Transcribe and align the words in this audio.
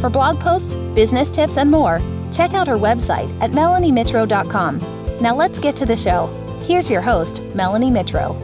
For 0.00 0.10
blog 0.10 0.40
posts, 0.40 0.74
business 0.94 1.30
tips, 1.30 1.56
and 1.56 1.70
more, 1.70 2.00
check 2.32 2.54
out 2.54 2.68
her 2.68 2.76
website 2.76 3.28
at 3.40 3.50
melaniemitro.com. 3.50 4.80
Now 5.20 5.36
let's 5.36 5.58
get 5.58 5.76
to 5.76 5.86
the 5.86 5.96
show. 5.96 6.26
Here's 6.66 6.90
your 6.90 7.02
host, 7.02 7.42
Melanie 7.54 7.90
Mitro. 7.90 8.36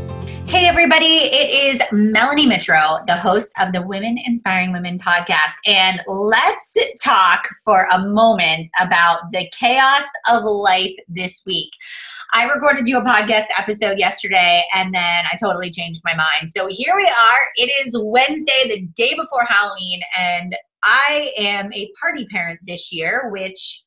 Hey, 0.48 0.66
everybody, 0.66 1.04
it 1.06 1.76
is 1.76 1.82
Melanie 1.92 2.46
Mitro, 2.46 3.04
the 3.04 3.16
host 3.16 3.52
of 3.60 3.74
the 3.74 3.82
Women 3.82 4.16
Inspiring 4.24 4.72
Women 4.72 4.98
podcast. 4.98 5.52
And 5.66 6.00
let's 6.06 6.74
talk 7.02 7.46
for 7.64 7.86
a 7.92 7.98
moment 7.98 8.70
about 8.80 9.30
the 9.30 9.46
chaos 9.52 10.04
of 10.26 10.44
life 10.44 10.94
this 11.06 11.42
week. 11.44 11.70
I 12.32 12.44
recorded 12.44 12.88
you 12.88 12.98
a 12.98 13.02
podcast 13.02 13.44
episode 13.58 13.98
yesterday 13.98 14.62
and 14.74 14.94
then 14.94 15.24
I 15.30 15.36
totally 15.38 15.70
changed 15.70 16.00
my 16.04 16.14
mind. 16.14 16.50
So 16.50 16.66
here 16.66 16.94
we 16.96 17.06
are. 17.06 17.38
It 17.56 17.70
is 17.86 17.94
Wednesday, 18.02 18.68
the 18.68 18.86
day 18.96 19.14
before 19.14 19.44
Halloween, 19.46 20.00
and 20.18 20.56
I 20.82 21.32
am 21.36 21.72
a 21.72 21.90
party 22.00 22.26
parent 22.26 22.60
this 22.64 22.92
year, 22.92 23.28
which 23.30 23.82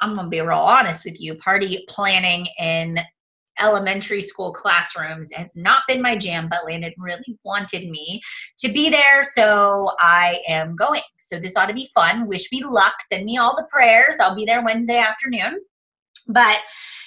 I'm 0.00 0.14
going 0.14 0.26
to 0.26 0.30
be 0.30 0.40
real 0.40 0.58
honest 0.58 1.04
with 1.04 1.20
you. 1.20 1.34
Party 1.36 1.84
planning 1.88 2.46
in 2.58 3.00
elementary 3.60 4.20
school 4.20 4.52
classrooms 4.52 5.32
has 5.32 5.50
not 5.54 5.82
been 5.88 6.00
my 6.00 6.16
jam, 6.16 6.48
but 6.48 6.64
Landon 6.64 6.94
really 6.98 7.38
wanted 7.44 7.88
me 7.90 8.20
to 8.58 8.68
be 8.68 8.88
there, 8.88 9.22
so 9.22 9.90
I 10.00 10.40
am 10.48 10.76
going. 10.76 11.02
So 11.18 11.38
this 11.38 11.56
ought 11.56 11.66
to 11.66 11.74
be 11.74 11.90
fun. 11.94 12.28
Wish 12.28 12.50
me 12.52 12.62
luck. 12.64 12.94
Send 13.02 13.24
me 13.24 13.36
all 13.36 13.56
the 13.56 13.66
prayers. 13.70 14.16
I'll 14.20 14.36
be 14.36 14.44
there 14.44 14.64
Wednesday 14.64 14.98
afternoon. 14.98 15.60
But 16.28 16.58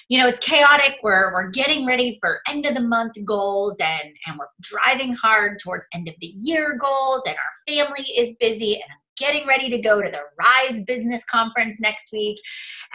you 0.09 0.17
know, 0.17 0.28
it's 0.28 0.39
chaotic. 0.39 0.98
We're 1.04 1.32
we're 1.34 1.50
getting 1.52 1.86
ready 1.86 2.17
for 2.22 2.42
end 2.45 2.66
of 2.66 2.76
the 2.76 2.82
month 2.82 3.14
goals 3.23 3.78
and 3.80 4.14
and 4.28 4.38
we're 4.38 4.48
driving 4.59 5.14
hard 5.14 5.58
towards 5.59 5.88
end 5.94 6.09
of 6.09 6.16
the 6.20 6.28
year 6.28 6.78
goals 6.78 7.23
and 7.26 7.36
our 7.36 7.73
family 7.73 8.04
is 8.17 8.36
busy 8.38 8.73
and 8.73 8.84
getting 9.22 9.47
ready 9.47 9.69
to 9.69 9.77
go 9.77 10.02
to 10.02 10.09
the 10.09 10.22
Rise 10.38 10.83
Business 10.83 11.23
Conference 11.23 11.80
next 11.80 12.11
week. 12.11 12.38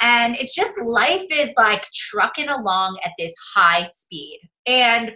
And 0.00 0.36
it's 0.36 0.54
just 0.54 0.78
life 0.82 1.24
is 1.30 1.52
like 1.56 1.86
trucking 1.94 2.48
along 2.48 2.98
at 3.04 3.12
this 3.16 3.32
high 3.54 3.84
speed. 3.84 4.40
And 4.66 5.12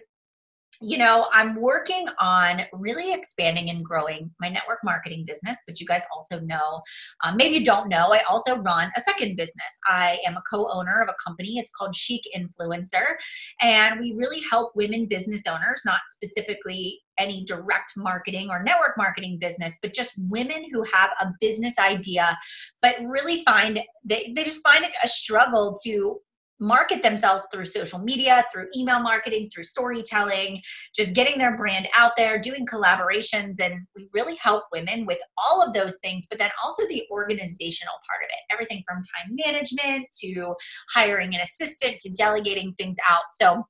you 0.81 0.98
know, 0.98 1.28
I'm 1.33 1.56
working 1.56 2.06
on 2.19 2.62
really 2.73 3.12
expanding 3.12 3.70
and 3.70 3.84
growing 3.84 4.31
my 4.41 4.48
network 4.48 4.78
marketing 4.83 5.25
business, 5.27 5.59
but 5.67 5.81
you 5.81 5.87
guys 5.87 6.03
also 6.14 6.41
know, 6.41 6.81
um, 7.25 7.37
maybe 7.37 7.56
you 7.56 7.64
don't 7.64 7.89
know, 7.89 8.12
I 8.12 8.20
also 8.28 8.56
run 8.56 8.91
a 8.97 9.00
second 9.00 9.37
business. 9.37 9.78
I 9.87 10.19
am 10.27 10.37
a 10.37 10.42
co 10.50 10.69
owner 10.70 11.03
of 11.03 11.09
a 11.09 11.14
company. 11.25 11.59
It's 11.59 11.70
called 11.70 11.95
Chic 11.95 12.22
Influencer. 12.37 13.17
And 13.61 14.00
we 14.00 14.14
really 14.17 14.42
help 14.50 14.72
women 14.75 15.06
business 15.06 15.42
owners, 15.47 15.83
not 15.84 16.00
specifically 16.09 17.00
any 17.19 17.44
direct 17.44 17.92
marketing 17.97 18.48
or 18.50 18.62
network 18.62 18.97
marketing 18.97 19.39
business, 19.39 19.78
but 19.83 19.92
just 19.92 20.12
women 20.17 20.65
who 20.72 20.83
have 20.92 21.11
a 21.20 21.31
business 21.41 21.78
idea, 21.78 22.39
but 22.81 22.97
really 23.05 23.44
find 23.44 23.81
they, 24.05 24.33
they 24.34 24.42
just 24.42 24.62
find 24.62 24.84
it 24.84 24.92
a 25.05 25.09
struggle 25.09 25.77
to 25.84 26.20
market 26.61 27.03
themselves 27.03 27.47
through 27.53 27.64
social 27.64 27.98
media, 27.98 28.44
through 28.53 28.66
email 28.77 29.00
marketing, 29.00 29.48
through 29.53 29.64
storytelling, 29.64 30.61
just 30.94 31.15
getting 31.15 31.38
their 31.38 31.56
brand 31.56 31.88
out 31.97 32.12
there, 32.16 32.38
doing 32.38 32.66
collaborations. 32.66 33.60
And 33.60 33.87
we 33.97 34.09
really 34.12 34.37
help 34.37 34.65
women 34.72 35.06
with 35.06 35.19
all 35.38 35.66
of 35.66 35.72
those 35.72 35.99
things, 36.00 36.26
but 36.28 36.38
then 36.38 36.50
also 36.62 36.87
the 36.88 37.03
organizational 37.10 37.94
part 38.06 38.22
of 38.22 38.28
it 38.28 38.41
everything 38.53 38.82
from 38.87 38.97
time 38.97 39.37
management 39.44 40.06
to 40.20 40.54
hiring 40.93 41.34
an 41.34 41.41
assistant 41.41 41.99
to 42.00 42.10
delegating 42.10 42.75
things 42.75 42.97
out. 43.09 43.22
So 43.32 43.65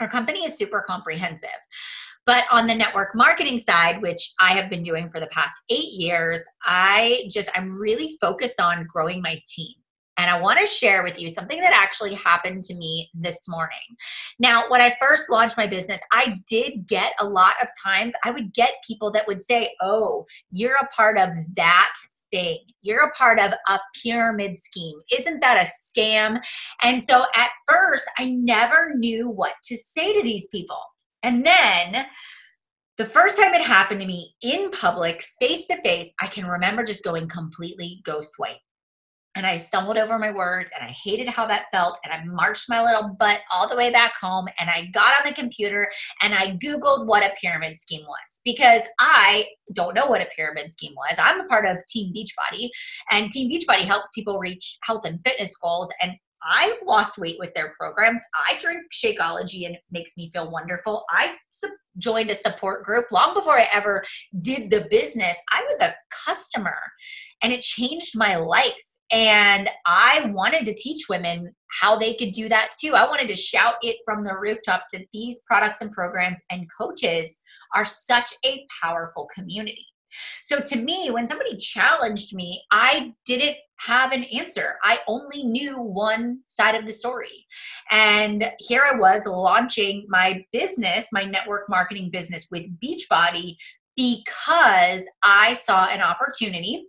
our 0.00 0.08
company 0.08 0.44
is 0.44 0.56
super 0.56 0.82
comprehensive. 0.86 1.50
But 2.26 2.44
on 2.50 2.66
the 2.66 2.74
network 2.74 3.14
marketing 3.14 3.58
side, 3.58 4.02
which 4.02 4.32
I 4.40 4.52
have 4.52 4.70
been 4.70 4.82
doing 4.82 5.10
for 5.10 5.20
the 5.20 5.26
past 5.28 5.54
eight 5.70 5.92
years, 5.92 6.44
I 6.64 7.24
just, 7.30 7.50
I'm 7.54 7.78
really 7.78 8.16
focused 8.20 8.60
on 8.60 8.86
growing 8.88 9.20
my 9.22 9.40
team. 9.52 9.74
And 10.20 10.28
I 10.28 10.38
want 10.38 10.58
to 10.60 10.66
share 10.66 11.02
with 11.02 11.18
you 11.18 11.30
something 11.30 11.62
that 11.62 11.72
actually 11.72 12.14
happened 12.14 12.62
to 12.64 12.74
me 12.74 13.08
this 13.14 13.48
morning. 13.48 13.78
Now, 14.38 14.64
when 14.68 14.82
I 14.82 14.94
first 15.00 15.30
launched 15.30 15.56
my 15.56 15.66
business, 15.66 16.02
I 16.12 16.36
did 16.46 16.86
get 16.86 17.14
a 17.18 17.24
lot 17.24 17.54
of 17.62 17.68
times, 17.82 18.12
I 18.22 18.30
would 18.30 18.52
get 18.52 18.84
people 18.86 19.10
that 19.12 19.26
would 19.26 19.40
say, 19.40 19.74
Oh, 19.80 20.26
you're 20.50 20.76
a 20.76 20.86
part 20.88 21.18
of 21.18 21.30
that 21.56 21.92
thing. 22.30 22.58
You're 22.82 23.04
a 23.04 23.12
part 23.12 23.40
of 23.40 23.52
a 23.68 23.80
pyramid 24.02 24.58
scheme. 24.58 25.00
Isn't 25.10 25.40
that 25.40 25.66
a 25.66 25.70
scam? 25.70 26.42
And 26.82 27.02
so 27.02 27.24
at 27.34 27.50
first, 27.66 28.04
I 28.18 28.26
never 28.26 28.92
knew 28.94 29.30
what 29.30 29.54
to 29.64 29.76
say 29.76 30.14
to 30.18 30.22
these 30.22 30.48
people. 30.48 30.80
And 31.22 31.46
then 31.46 32.04
the 32.98 33.06
first 33.06 33.38
time 33.38 33.54
it 33.54 33.62
happened 33.62 34.00
to 34.00 34.06
me 34.06 34.34
in 34.42 34.70
public, 34.70 35.24
face 35.40 35.66
to 35.68 35.80
face, 35.80 36.12
I 36.20 36.26
can 36.26 36.46
remember 36.46 36.84
just 36.84 37.04
going 37.04 37.26
completely 37.26 38.02
ghost 38.04 38.34
white 38.36 38.58
and 39.36 39.46
I 39.46 39.58
stumbled 39.58 39.96
over 39.96 40.18
my 40.18 40.30
words 40.30 40.72
and 40.74 40.88
I 40.88 40.92
hated 40.92 41.28
how 41.28 41.46
that 41.46 41.66
felt. 41.72 41.98
And 42.04 42.12
I 42.12 42.24
marched 42.24 42.68
my 42.68 42.82
little 42.82 43.16
butt 43.18 43.40
all 43.52 43.68
the 43.68 43.76
way 43.76 43.90
back 43.90 44.14
home 44.20 44.46
and 44.58 44.68
I 44.68 44.90
got 44.92 45.18
on 45.18 45.28
the 45.28 45.34
computer 45.34 45.88
and 46.22 46.34
I 46.34 46.56
Googled 46.56 47.06
what 47.06 47.22
a 47.22 47.32
pyramid 47.40 47.78
scheme 47.78 48.02
was 48.02 48.40
because 48.44 48.82
I 48.98 49.46
don't 49.72 49.94
know 49.94 50.06
what 50.06 50.20
a 50.20 50.28
pyramid 50.34 50.72
scheme 50.72 50.94
was. 50.96 51.16
I'm 51.18 51.40
a 51.40 51.46
part 51.46 51.66
of 51.66 51.78
Team 51.88 52.12
Beachbody 52.12 52.68
and 53.10 53.30
Team 53.30 53.50
Beachbody 53.50 53.82
helps 53.82 54.10
people 54.14 54.38
reach 54.38 54.78
health 54.82 55.04
and 55.04 55.20
fitness 55.24 55.56
goals. 55.56 55.92
And 56.02 56.12
I 56.42 56.78
lost 56.86 57.18
weight 57.18 57.36
with 57.38 57.52
their 57.54 57.74
programs. 57.78 58.22
I 58.48 58.58
drink 58.60 58.82
Shakeology 58.92 59.66
and 59.66 59.74
it 59.74 59.82
makes 59.90 60.16
me 60.16 60.30
feel 60.32 60.50
wonderful. 60.50 61.04
I 61.10 61.36
joined 61.98 62.30
a 62.30 62.34
support 62.34 62.84
group 62.84 63.06
long 63.12 63.34
before 63.34 63.58
I 63.58 63.68
ever 63.72 64.02
did 64.40 64.70
the 64.70 64.86
business. 64.90 65.36
I 65.52 65.62
was 65.68 65.80
a 65.80 65.94
customer 66.26 66.78
and 67.42 67.52
it 67.52 67.60
changed 67.60 68.16
my 68.16 68.36
life 68.36 68.72
and 69.10 69.68
I 69.86 70.30
wanted 70.32 70.64
to 70.66 70.74
teach 70.74 71.08
women 71.08 71.54
how 71.80 71.96
they 71.96 72.14
could 72.14 72.32
do 72.32 72.48
that 72.48 72.70
too. 72.80 72.94
I 72.94 73.06
wanted 73.06 73.28
to 73.28 73.36
shout 73.36 73.74
it 73.82 73.96
from 74.04 74.24
the 74.24 74.36
rooftops 74.36 74.86
that 74.92 75.06
these 75.12 75.40
products 75.46 75.80
and 75.80 75.92
programs 75.92 76.40
and 76.50 76.68
coaches 76.76 77.40
are 77.74 77.84
such 77.84 78.32
a 78.44 78.66
powerful 78.82 79.28
community. 79.34 79.86
So 80.42 80.60
to 80.60 80.76
me, 80.76 81.10
when 81.10 81.28
somebody 81.28 81.56
challenged 81.56 82.34
me, 82.34 82.62
I 82.72 83.12
didn't 83.26 83.56
have 83.78 84.12
an 84.12 84.24
answer. 84.24 84.76
I 84.82 84.98
only 85.06 85.44
knew 85.44 85.80
one 85.80 86.40
side 86.48 86.74
of 86.74 86.84
the 86.84 86.92
story. 86.92 87.46
And 87.90 88.50
here 88.58 88.82
I 88.84 88.96
was 88.96 89.26
launching 89.26 90.06
my 90.08 90.44
business, 90.52 91.08
my 91.12 91.24
network 91.24 91.68
marketing 91.68 92.10
business 92.10 92.48
with 92.50 92.66
Beachbody 92.80 93.56
because 93.96 95.08
I 95.22 95.54
saw 95.54 95.86
an 95.86 96.00
opportunity 96.00 96.86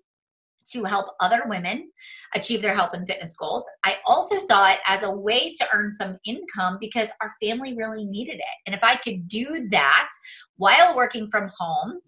to 0.66 0.84
help 0.84 1.16
other 1.20 1.44
women 1.48 1.92
achieve 2.36 2.62
their 2.62 2.74
health 2.74 2.94
and 2.94 3.08
fitness 3.08 3.36
goals. 3.36 3.66
I 3.84 3.98
also 4.06 4.40
saw 4.40 4.70
it 4.70 4.80
as 4.88 5.04
a 5.04 5.12
way 5.12 5.54
to 5.54 5.68
earn 5.74 5.94
some 5.94 6.18
income 6.26 6.78
because 6.80 7.10
our 7.22 7.32
family 7.42 7.76
really 7.76 8.06
needed 8.06 8.36
it. 8.36 8.56
And 8.66 8.76
if 8.76 8.84
I 8.84 8.96
could 8.96 9.28
do 9.28 9.68
that 9.72 10.10
while 10.58 10.96
working 10.96 11.30
from 11.30 11.52
home, 11.58 12.00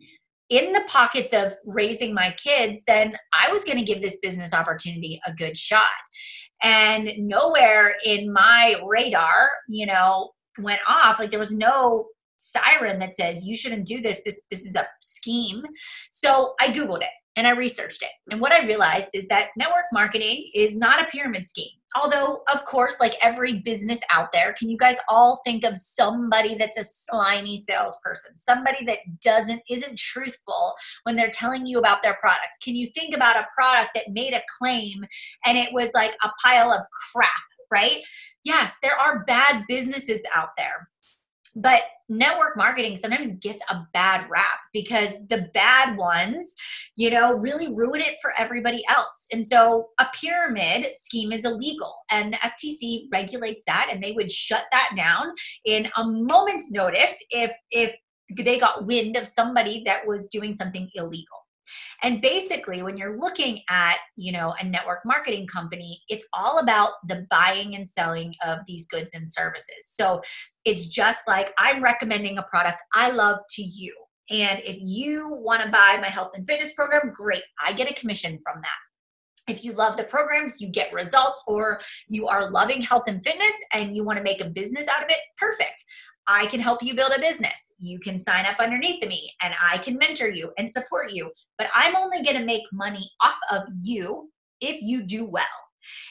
in 0.50 0.74
the 0.74 0.84
pockets 0.88 1.34
of 1.34 1.53
raising 1.66 2.14
my 2.14 2.36
kids, 2.38 2.84
then 2.86 3.18
I 3.34 3.52
was 3.52 3.64
going 3.64 3.78
to 3.78 3.84
give 3.84 4.02
this 4.02 4.19
business 4.22 4.53
opportunity 4.53 5.20
a 5.25 5.34
good 5.34 5.58
shot. 5.58 5.84
And 6.61 7.11
nowhere 7.17 7.96
in 8.06 8.32
my 8.32 8.76
radar, 8.85 9.49
you 9.67 9.85
know, 9.88 10.32
went 10.59 10.82
off. 10.88 11.17
Like 11.17 11.32
there 11.32 11.40
was 11.40 11.53
no 11.53 12.08
siren 12.38 12.99
that 12.99 13.16
says 13.16 13.47
you 13.47 13.56
shouldn't 13.56 13.88
do 13.88 14.02
this. 14.02 14.22
This 14.23 14.44
this 14.52 14.66
is 14.66 14.76
a 14.76 14.88
scheme. 15.02 15.64
So 16.11 16.53
I 16.59 16.67
Googled 16.67 17.02
it 17.02 17.09
and 17.35 17.47
I 17.47 17.52
researched 17.52 18.03
it. 18.03 18.12
And 18.32 18.40
what 18.40 18.52
I 18.52 18.66
realized 18.66 19.09
is 19.14 19.28
that 19.28 19.50
network 19.58 19.85
marketing 19.91 20.50
is 20.53 20.76
not 20.76 21.02
a 21.02 21.06
pyramid 21.06 21.46
scheme. 21.46 21.72
Although, 21.96 22.41
of 22.52 22.66
course, 22.66 23.00
like 23.00 23.14
every 23.22 23.59
business 23.59 24.02
out 24.12 24.32
there, 24.32 24.53
can 24.53 24.68
you 24.70 24.78
guys 24.78 24.97
all 25.09 25.41
think 25.46 25.64
of 25.64 25.78
somebody 25.78 26.56
that's 26.56 26.78
a 26.78 26.84
slimy 26.84 27.58
salesperson? 27.58 28.35
Somebody 28.38 28.84
that 28.85 29.00
doesn't 29.22 29.62
isn't 29.70 30.00
truthful 30.00 30.74
when 31.03 31.16
they're 31.16 31.30
telling 31.32 31.68
you 31.68 31.78
about 31.78 32.02
their 32.02 32.16
product? 32.16 32.58
Can 32.64 32.76
you 32.76 32.90
think 32.96 33.16
about 33.16 33.38
a 33.38 33.47
product 33.56 33.91
that 33.96 34.12
made 34.12 34.34
a 34.34 34.41
claim 34.59 35.06
and 35.46 35.58
it 35.58 35.72
was 35.72 35.91
like 35.94 36.16
a 36.24 36.32
pile 36.44 36.72
of 36.72 36.84
crap, 37.12 37.30
right? 37.72 38.00
Yes, 38.44 38.78
there 38.82 38.97
are 38.97 39.24
bad 39.26 39.64
businesses 39.68 40.22
out 40.35 40.50
there 40.58 40.90
But 41.55 41.84
network 42.09 42.58
marketing 42.58 42.97
sometimes 42.97 43.34
gets 43.34 43.64
a 43.70 43.88
bad 43.94 44.29
rap 44.29 44.59
because 44.73 45.14
the 45.29 45.50
bad 45.53 45.97
ones, 45.97 46.55
you 46.96 47.09
know, 47.09 47.34
really 47.34 47.73
ruin 47.73 48.02
it 48.02 48.16
for 48.22 48.34
everybody 48.38 48.84
else. 48.90 49.28
And 49.32 49.46
so 49.46 49.90
a 50.00 50.08
pyramid 50.14 50.97
scheme 50.97 51.32
is 51.32 51.46
illegal 51.46 51.94
and 52.11 52.34
the 52.34 52.38
FTC 52.38 53.08
regulates 53.11 53.64
that 53.66 53.90
and 53.91 54.03
they 54.03 54.11
would 54.11 54.32
shut 54.32 54.66
that 54.72 54.91
down 54.96 55.28
in 55.66 55.90
a 55.97 56.03
moment's 56.03 56.72
notice 56.72 57.17
if 57.29 57.52
if 57.72 57.96
they 58.38 58.58
got 58.58 58.85
wind 58.85 59.16
of 59.16 59.28
somebody 59.28 59.84
that 59.85 60.08
was 60.08 60.28
doing 60.28 60.53
something 60.53 60.90
illegal. 60.96 61.42
And 62.01 62.21
basically, 62.21 62.83
when 62.83 62.97
you're 62.97 63.19
looking 63.19 63.61
at, 63.69 63.97
you 64.15 64.31
know, 64.31 64.53
a 64.59 64.65
network 64.65 64.99
marketing 65.05 65.47
company, 65.47 66.01
it's 66.09 66.27
all 66.33 66.59
about 66.59 66.93
the 67.07 67.25
buying 67.29 67.75
and 67.75 67.87
selling 67.87 68.35
of 68.45 68.59
these 68.67 68.87
goods 68.87 69.13
and 69.13 69.31
services. 69.31 69.87
So 69.87 70.21
it's 70.65 70.87
just 70.87 71.21
like 71.27 71.53
I'm 71.57 71.83
recommending 71.83 72.37
a 72.37 72.43
product 72.43 72.81
I 72.93 73.11
love 73.11 73.39
to 73.51 73.61
you. 73.61 73.95
And 74.29 74.61
if 74.63 74.77
you 74.79 75.35
want 75.41 75.63
to 75.63 75.69
buy 75.69 75.97
my 75.99 76.07
health 76.07 76.31
and 76.35 76.47
fitness 76.47 76.73
program, 76.73 77.11
great. 77.13 77.43
I 77.61 77.73
get 77.73 77.91
a 77.91 77.93
commission 77.93 78.39
from 78.43 78.61
that. 78.61 79.51
If 79.53 79.65
you 79.65 79.73
love 79.73 79.97
the 79.97 80.05
programs, 80.05 80.61
you 80.61 80.69
get 80.69 80.93
results, 80.93 81.43
or 81.47 81.81
you 82.07 82.27
are 82.27 82.49
loving 82.49 82.81
health 82.81 83.03
and 83.07 83.21
fitness 83.23 83.53
and 83.73 83.95
you 83.95 84.05
want 84.05 84.17
to 84.17 84.23
make 84.23 84.39
a 84.39 84.49
business 84.49 84.87
out 84.87 85.03
of 85.03 85.09
it, 85.09 85.17
perfect. 85.37 85.83
I 86.28 86.46
can 86.47 86.59
help 86.59 86.81
you 86.81 86.96
build 86.96 87.11
a 87.16 87.20
business. 87.20 87.73
You 87.79 87.99
can 87.99 88.17
sign 88.17 88.46
up 88.46 88.58
underneath 88.59 89.05
me 89.05 89.31
and 89.41 89.53
I 89.61 89.78
can 89.79 89.97
mentor 89.97 90.29
you 90.29 90.52
and 90.58 90.72
support 90.72 91.11
you. 91.11 91.31
But 91.58 91.67
I'm 91.75 91.96
only 91.96 92.23
going 92.23 92.37
to 92.37 92.46
make 92.46 92.64
money 92.72 93.09
off 93.22 93.35
of 93.52 93.64
you 93.81 94.29
if 94.61 94.81
you 94.81 95.03
do 95.03 95.25
well. 95.25 95.46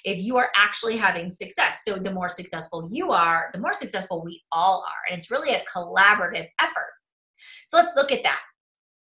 If 0.05 0.23
you 0.23 0.37
are 0.37 0.50
actually 0.55 0.99
having 0.99 1.31
success. 1.31 1.81
So 1.85 1.94
the 1.94 2.12
more 2.12 2.29
successful 2.29 2.88
you 2.91 3.11
are, 3.11 3.49
the 3.55 3.61
more 3.61 3.73
successful 3.73 4.23
we 4.23 4.43
all 4.53 4.85
are. 4.87 5.11
And 5.11 5.19
it's 5.19 5.31
really 5.31 5.55
a 5.55 5.64
collaborative 5.64 6.49
effort. 6.61 6.93
So 7.67 7.79
let's 7.79 7.97
look 7.97 8.12
at 8.12 8.23
that 8.23 8.41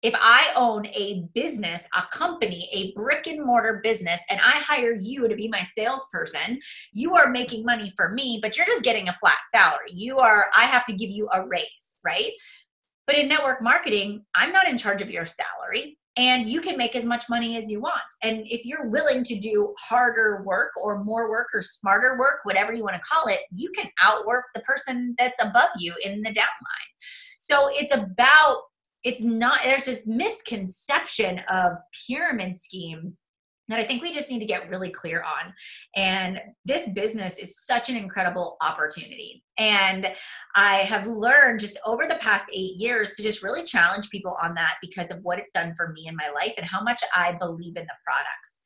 if 0.06 0.14
I 0.22 0.52
own 0.56 0.86
a 0.86 1.24
business, 1.34 1.88
a 1.96 2.04
company, 2.14 2.70
a 2.72 2.94
brick 2.94 3.26
and 3.26 3.44
mortar 3.44 3.80
business, 3.84 4.22
and 4.30 4.40
I 4.40 4.60
hire 4.60 4.94
you 4.94 5.28
to 5.28 5.36
be 5.36 5.48
my 5.48 5.64
salesperson, 5.64 6.60
you 6.94 7.16
are 7.16 7.32
making 7.32 7.66
money 7.66 7.90
for 7.90 8.10
me, 8.10 8.38
but 8.40 8.56
you're 8.56 8.68
just 8.68 8.84
getting 8.84 9.10
a 9.10 9.14
flat 9.14 9.40
salary. 9.52 9.90
You 9.92 10.20
are, 10.20 10.52
I 10.56 10.66
have 10.66 10.86
to 10.86 10.94
give 10.94 11.10
you 11.10 11.28
a 11.34 11.48
raise, 11.48 11.98
right? 12.06 12.32
But 13.08 13.18
in 13.18 13.28
network 13.28 13.64
marketing, 13.64 14.24
I'm 14.36 14.52
not 14.52 14.70
in 14.70 14.78
charge 14.78 15.02
of 15.02 15.10
your 15.10 15.26
salary 15.26 15.98
and 16.16 16.48
you 16.48 16.62
can 16.62 16.78
make 16.78 16.96
as 16.96 17.04
much 17.04 17.26
money 17.28 17.58
as 17.58 17.72
you 17.72 17.82
want. 17.82 18.04
And 18.22 18.44
if 18.46 18.64
you're 18.64 18.88
willing 18.88 19.24
to 19.24 19.40
do 19.40 19.74
harder 19.80 20.44
work 20.46 20.70
or 20.80 21.04
more 21.04 21.32
work 21.32 21.48
or 21.52 21.64
smarter 21.64 22.16
work, 22.20 22.42
whatever 22.44 22.74
you 22.74 22.84
want 22.84 22.96
to 22.96 23.02
call 23.02 23.26
it, 23.26 23.40
you 23.52 23.72
can 23.72 23.90
outwork 24.04 24.46
the 24.54 24.62
person 24.62 25.16
that's 25.18 25.42
above 25.42 25.70
you 25.80 25.96
in 26.04 26.22
the 26.22 26.30
downline. 26.30 26.92
So 27.40 27.70
it's 27.72 27.94
about 27.94 28.62
it's 29.06 29.22
not 29.22 29.60
there's 29.64 29.86
this 29.86 30.08
misconception 30.08 31.40
of 31.50 31.74
pyramid 32.08 32.60
scheme 32.60 33.16
that 33.68 33.80
I 33.80 33.84
think 33.84 34.04
we 34.04 34.12
just 34.12 34.30
need 34.30 34.40
to 34.40 34.46
get 34.46 34.70
really 34.70 34.90
clear 34.90 35.24
on. 35.24 35.54
And 35.96 36.40
this 36.66 36.90
business 36.90 37.40
is 37.40 37.64
such 37.66 37.90
an 37.90 37.96
incredible 37.96 38.58
opportunity. 38.62 39.44
And 39.58 40.08
I 40.56 40.78
have 40.80 41.08
learned 41.08 41.62
just 41.62 41.80
over 41.86 42.06
the 42.08 42.16
past 42.16 42.46
eight 42.54 42.76
years 42.76 43.16
to 43.16 43.24
just 43.24 43.42
really 43.42 43.64
challenge 43.64 44.10
people 44.10 44.38
on 44.42 44.54
that 44.56 44.76
because 44.82 45.10
of 45.10 45.20
what 45.24 45.40
it's 45.40 45.52
done 45.52 45.74
for 45.76 45.94
me 45.94 46.08
in 46.08 46.16
my 46.16 46.30
life 46.36 46.54
and 46.58 46.66
how 46.66 46.84
much 46.84 47.02
I 47.16 47.32
believe 47.32 47.76
in 47.76 47.86
the 47.86 47.98
products. 48.06 48.62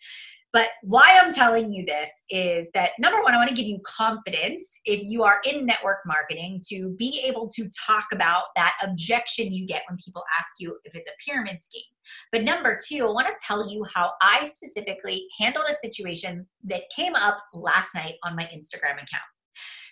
But 0.51 0.69
why 0.81 1.19
I'm 1.21 1.33
telling 1.33 1.71
you 1.71 1.85
this 1.85 2.09
is 2.29 2.69
that 2.73 2.91
number 2.99 3.21
one, 3.21 3.33
I 3.33 3.37
want 3.37 3.49
to 3.49 3.55
give 3.55 3.67
you 3.67 3.79
confidence 3.85 4.79
if 4.85 5.01
you 5.03 5.23
are 5.23 5.39
in 5.45 5.65
network 5.65 5.99
marketing 6.07 6.61
to 6.69 6.95
be 6.97 7.21
able 7.25 7.47
to 7.49 7.69
talk 7.85 8.05
about 8.11 8.45
that 8.55 8.75
objection 8.83 9.53
you 9.53 9.67
get 9.67 9.83
when 9.87 9.97
people 10.03 10.23
ask 10.37 10.53
you 10.59 10.77
if 10.85 10.95
it's 10.95 11.07
a 11.07 11.11
pyramid 11.23 11.61
scheme. 11.61 11.83
But 12.31 12.43
number 12.43 12.79
two, 12.83 13.07
I 13.07 13.11
want 13.11 13.27
to 13.27 13.33
tell 13.45 13.71
you 13.71 13.85
how 13.93 14.11
I 14.21 14.45
specifically 14.45 15.27
handled 15.39 15.65
a 15.69 15.73
situation 15.73 16.47
that 16.63 16.83
came 16.95 17.13
up 17.15 17.37
last 17.53 17.93
night 17.93 18.15
on 18.23 18.35
my 18.35 18.43
Instagram 18.45 18.93
account. 18.93 19.21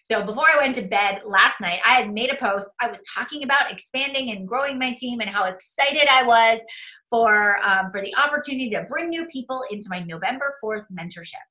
So 0.10 0.26
before 0.26 0.46
I 0.50 0.62
went 0.62 0.74
to 0.76 0.84
bed 0.84 1.24
last 1.26 1.60
night, 1.60 1.82
I 1.86 1.96
had 1.96 2.14
made 2.14 2.32
a 2.32 2.38
post. 2.38 2.74
I 2.80 2.90
was 2.90 3.02
talking 3.14 3.44
about 3.44 3.70
expanding 3.70 4.32
and 4.32 4.48
growing 4.48 4.80
my 4.80 4.94
team 4.98 5.20
and 5.20 5.30
how 5.30 5.44
excited 5.44 6.08
I 6.10 6.24
was 6.24 6.62
for 7.10 7.58
um, 7.66 7.92
for 7.92 8.00
the 8.00 8.16
opportunity 8.16 8.70
to 8.70 8.86
bring 8.90 9.10
new 9.10 9.26
people 9.26 9.66
into 9.70 9.88
my 9.90 10.00
November 10.00 10.54
4th 10.64 10.86
mentorship. 10.98 11.44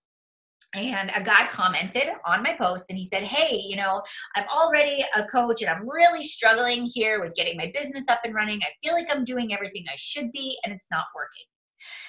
And 0.73 1.11
a 1.15 1.23
guy 1.23 1.47
commented 1.49 2.09
on 2.25 2.43
my 2.43 2.55
post 2.55 2.87
and 2.89 2.97
he 2.99 3.05
said, 3.05 3.25
Hey, 3.25 3.61
you 3.63 3.77
know, 3.77 4.01
I'm 4.35 4.49
already 4.49 5.05
a 5.15 5.27
coach 5.27 5.61
and 5.61 5.71
I'm 5.71 5.87
really 5.87 6.23
struggling 6.23 6.87
here 6.87 7.23
with 7.23 7.35
getting 7.35 7.59
my 7.59 7.71
business 7.75 8.09
up 8.09 8.21
and 8.25 8.35
running. 8.35 8.61
I 8.63 8.73
feel 8.83 8.95
like 8.95 9.09
I'm 9.11 9.25
doing 9.25 9.53
everything 9.53 9.85
I 9.93 9.97
should 9.97 10.33
be 10.33 10.57
and 10.65 10.73
it's 10.73 10.87
not 10.91 11.05
working. 11.15 11.45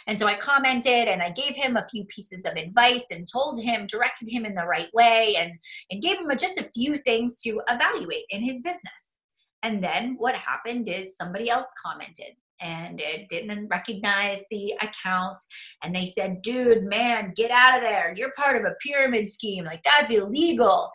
And 0.08 0.18
so 0.18 0.28
I 0.28 0.36
commented 0.36 1.08
and 1.08 1.22
I 1.22 1.32
gave 1.32 1.56
him 1.56 1.76
a 1.76 1.88
few 1.90 2.06
pieces 2.06 2.46
of 2.46 2.54
advice 2.54 3.08
and 3.12 3.28
told 3.28 3.60
him, 3.60 3.88
directed 3.88 4.30
him 4.30 4.46
in 4.46 4.56
the 4.56 4.66
right 4.66 4.90
way, 4.94 5.36
and, 5.38 5.54
and 5.92 6.02
gave 6.02 6.18
him 6.18 6.30
a, 6.30 6.36
just 6.36 6.60
a 6.60 6.70
few 6.74 6.96
things 6.98 7.38
to 7.44 7.62
evaluate 7.70 8.26
in 8.30 8.42
his 8.42 8.62
business. 8.62 9.18
And 9.64 9.84
then 9.84 10.16
what 10.18 10.36
happened 10.36 10.88
is 10.88 11.18
somebody 11.18 11.50
else 11.50 11.74
commented 11.84 12.36
and 12.60 13.00
it 13.00 13.30
didn't 13.30 13.68
recognize 13.68 14.44
the 14.50 14.74
account. 14.82 15.40
And 15.84 15.94
they 15.94 16.06
said 16.06 16.42
dude 16.42 16.84
man 16.84 17.34
get 17.36 17.52
out 17.52 17.78
of 17.78 17.84
there. 17.84 18.14
You're 18.16 18.34
part 18.38 18.58
of 18.58 18.64
a 18.64 18.76
pyramid 18.82 19.28
scheme. 19.28 19.66
Like 19.66 19.84
that's 19.84 20.12
illegal 20.12 20.92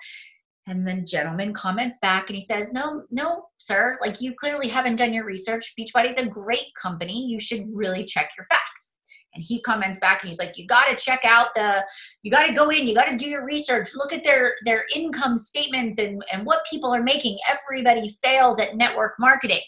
and 0.67 0.87
then 0.87 1.07
gentleman 1.07 1.53
comments 1.53 1.99
back 1.99 2.29
and 2.29 2.37
he 2.37 2.45
says, 2.45 2.73
No, 2.73 3.05
no, 3.11 3.47
sir, 3.59 3.99
like 4.01 4.21
you 4.21 4.35
clearly 4.35 4.69
haven't 4.69 4.97
done 4.97 5.13
your 5.13 5.25
research. 5.25 5.73
Beachbody's 5.77 6.19
a 6.19 6.27
great 6.27 6.67
company. 6.81 7.27
You 7.27 7.41
should 7.41 7.67
really 7.73 8.05
check 8.05 8.31
your 8.37 8.47
facts. 8.47 8.95
And 9.35 9.43
he 9.47 9.63
comments 9.63 9.99
back 9.99 10.23
and 10.23 10.29
he's 10.29 10.39
like, 10.39 10.57
You 10.57 10.67
gotta 10.67 10.95
check 10.95 11.25
out 11.25 11.49
the, 11.55 11.85
you 12.23 12.31
gotta 12.31 12.55
go 12.55 12.69
in, 12.71 12.87
you 12.87 12.95
gotta 12.95 13.17
do 13.17 13.29
your 13.29 13.45
research, 13.45 13.91
look 13.97 14.13
at 14.13 14.25
their 14.25 14.55
their 14.65 14.85
income 14.95 15.37
statements 15.37 15.99
and, 15.99 16.23
and 16.33 16.47
what 16.47 16.67
people 16.71 16.95
are 16.95 17.03
making. 17.03 17.39
Everybody 17.49 18.09
fails 18.23 18.61
at 18.61 18.77
network 18.77 19.15
marketing. 19.19 19.63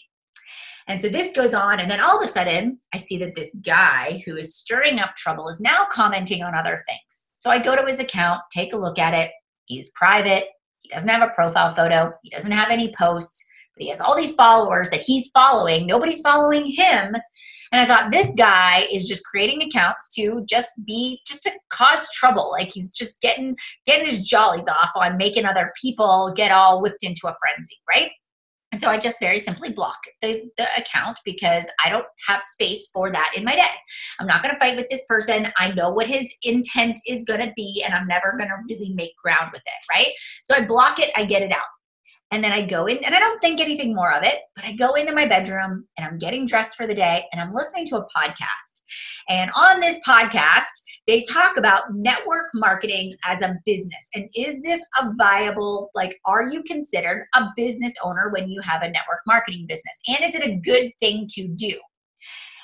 And 0.87 1.01
so 1.01 1.09
this 1.09 1.31
goes 1.31 1.55
on, 1.55 1.79
and 1.79 1.89
then 1.89 1.99
all 1.99 2.15
of 2.15 2.23
a 2.23 2.31
sudden, 2.31 2.79
I 2.93 2.97
see 2.97 3.17
that 3.17 3.33
this 3.33 3.55
guy 3.65 4.21
who 4.23 4.37
is 4.37 4.55
stirring 4.55 4.99
up 4.99 5.15
trouble 5.15 5.49
is 5.49 5.59
now 5.59 5.87
commenting 5.91 6.43
on 6.43 6.53
other 6.53 6.83
things. 6.87 7.29
So 7.39 7.49
I 7.49 7.57
go 7.57 7.75
to 7.75 7.85
his 7.85 7.99
account, 7.99 8.41
take 8.53 8.71
a 8.73 8.77
look 8.77 8.99
at 8.99 9.15
it. 9.15 9.31
He's 9.65 9.89
private, 9.95 10.45
he 10.85 10.93
doesn't 10.93 11.09
have 11.09 11.27
a 11.27 11.33
profile 11.33 11.73
photo. 11.73 12.13
He 12.21 12.29
doesn't 12.29 12.51
have 12.51 12.69
any 12.69 12.93
posts, 12.95 13.43
but 13.75 13.83
he 13.83 13.89
has 13.89 13.99
all 13.99 14.15
these 14.15 14.35
followers 14.35 14.89
that 14.91 15.01
he's 15.01 15.29
following. 15.29 15.87
Nobody's 15.87 16.21
following 16.21 16.67
him. 16.67 17.15
And 17.71 17.81
I 17.81 17.85
thought 17.85 18.11
this 18.11 18.31
guy 18.37 18.87
is 18.91 19.07
just 19.07 19.25
creating 19.25 19.63
accounts 19.63 20.13
to 20.15 20.45
just 20.47 20.69
be 20.85 21.21
just 21.25 21.43
to 21.43 21.51
cause 21.69 22.07
trouble. 22.11 22.51
Like 22.51 22.71
he's 22.71 22.91
just 22.91 23.19
getting 23.21 23.57
getting 23.87 24.05
his 24.05 24.21
jollies 24.21 24.67
off 24.67 24.91
on 24.95 25.17
making 25.17 25.45
other 25.45 25.73
people 25.81 26.31
get 26.35 26.51
all 26.51 26.83
whipped 26.83 27.03
into 27.03 27.27
a 27.27 27.35
frenzy, 27.41 27.77
right? 27.89 28.11
And 28.75 28.81
so 28.81 28.89
I 28.89 28.97
just 28.97 29.21
very 29.21 29.39
simply 29.39 29.69
block 29.71 29.99
the, 30.21 30.51
the 30.57 30.67
account 30.77 31.17
because 31.23 31.71
I 31.81 31.87
don't 31.87 32.03
have 32.27 32.43
space 32.43 32.89
for 32.93 33.09
that 33.09 33.31
in 33.33 33.45
my 33.45 33.55
day. 33.55 33.63
I'm 34.19 34.27
not 34.27 34.43
going 34.43 34.53
to 34.53 34.59
fight 34.59 34.75
with 34.75 34.89
this 34.89 35.05
person. 35.07 35.47
I 35.57 35.71
know 35.71 35.91
what 35.91 36.07
his 36.07 36.29
intent 36.43 36.99
is 37.07 37.23
going 37.23 37.39
to 37.39 37.53
be, 37.55 37.81
and 37.85 37.93
I'm 37.93 38.05
never 38.05 38.35
going 38.37 38.49
to 38.49 38.57
really 38.67 38.93
make 38.93 39.15
ground 39.15 39.51
with 39.53 39.61
it, 39.65 39.89
right? 39.89 40.09
So 40.43 40.55
I 40.55 40.65
block 40.65 40.99
it, 40.99 41.09
I 41.15 41.23
get 41.23 41.41
it 41.41 41.53
out. 41.53 41.61
And 42.31 42.43
then 42.43 42.51
I 42.51 42.63
go 42.63 42.85
in, 42.87 42.97
and 42.97 43.15
I 43.15 43.19
don't 43.21 43.39
think 43.39 43.61
anything 43.61 43.95
more 43.95 44.11
of 44.11 44.23
it, 44.23 44.39
but 44.57 44.65
I 44.65 44.73
go 44.73 44.95
into 44.95 45.13
my 45.13 45.25
bedroom 45.25 45.87
and 45.97 46.05
I'm 46.05 46.17
getting 46.17 46.45
dressed 46.45 46.75
for 46.75 46.85
the 46.85 46.93
day 46.93 47.23
and 47.31 47.39
I'm 47.39 47.53
listening 47.53 47.85
to 47.85 47.99
a 47.99 48.05
podcast. 48.13 48.81
And 49.29 49.51
on 49.55 49.79
this 49.79 50.01
podcast, 50.05 50.63
they 51.07 51.23
talk 51.23 51.57
about 51.57 51.93
network 51.93 52.47
marketing 52.53 53.15
as 53.25 53.41
a 53.41 53.57
business. 53.65 54.09
And 54.15 54.27
is 54.35 54.61
this 54.63 54.83
a 55.01 55.13
viable, 55.17 55.91
like, 55.93 56.19
are 56.25 56.49
you 56.49 56.63
considered 56.63 57.27
a 57.35 57.45
business 57.55 57.93
owner 58.03 58.29
when 58.29 58.49
you 58.49 58.61
have 58.61 58.81
a 58.81 58.89
network 58.89 59.21
marketing 59.27 59.65
business? 59.67 59.99
And 60.07 60.23
is 60.23 60.35
it 60.35 60.43
a 60.43 60.55
good 60.55 60.91
thing 60.99 61.27
to 61.31 61.47
do? 61.47 61.79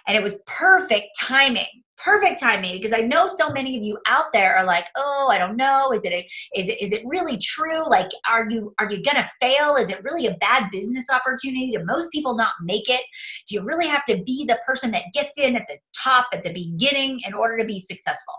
And 0.07 0.17
it 0.17 0.23
was 0.23 0.41
perfect 0.45 1.09
timing 1.19 1.83
perfect 2.03 2.39
timing 2.39 2.73
because 2.73 2.93
I 2.93 3.01
know 3.01 3.27
so 3.27 3.49
many 3.51 3.77
of 3.77 3.83
you 3.83 3.97
out 4.07 4.33
there 4.33 4.55
are 4.55 4.65
like, 4.65 4.87
oh, 4.95 5.29
I 5.31 5.37
don't 5.37 5.55
know, 5.55 5.91
is 5.91 6.03
it 6.03 6.11
a, 6.11 6.27
is 6.59 6.67
it 6.67 6.81
is 6.81 6.91
it 6.91 7.03
really 7.05 7.37
true? 7.37 7.87
Like, 7.87 8.09
are 8.29 8.49
you 8.49 8.73
are 8.79 8.89
you 8.89 9.03
gonna 9.03 9.29
fail? 9.39 9.75
Is 9.75 9.89
it 9.89 10.03
really 10.03 10.27
a 10.27 10.35
bad 10.35 10.69
business 10.71 11.07
opportunity? 11.09 11.71
Do 11.71 11.83
most 11.85 12.11
people 12.11 12.35
not 12.35 12.53
make 12.63 12.89
it? 12.89 13.01
Do 13.47 13.55
you 13.55 13.63
really 13.63 13.87
have 13.87 14.03
to 14.05 14.21
be 14.23 14.45
the 14.45 14.59
person 14.65 14.91
that 14.91 15.03
gets 15.13 15.37
in 15.37 15.55
at 15.55 15.67
the 15.67 15.77
top 15.95 16.27
at 16.33 16.43
the 16.43 16.53
beginning 16.53 17.21
in 17.25 17.33
order 17.33 17.57
to 17.57 17.65
be 17.65 17.79
successful? 17.79 18.35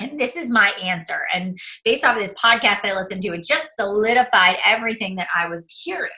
And 0.00 0.18
this 0.18 0.36
is 0.36 0.48
my 0.48 0.68
answer. 0.82 1.22
And 1.34 1.58
based 1.84 2.04
off 2.04 2.16
of 2.16 2.22
this 2.22 2.34
podcast 2.34 2.84
I 2.84 2.94
listened 2.94 3.20
to, 3.22 3.34
it 3.34 3.44
just 3.44 3.74
solidified 3.74 4.56
everything 4.64 5.16
that 5.16 5.28
I 5.36 5.48
was 5.48 5.66
hearing. 5.82 6.10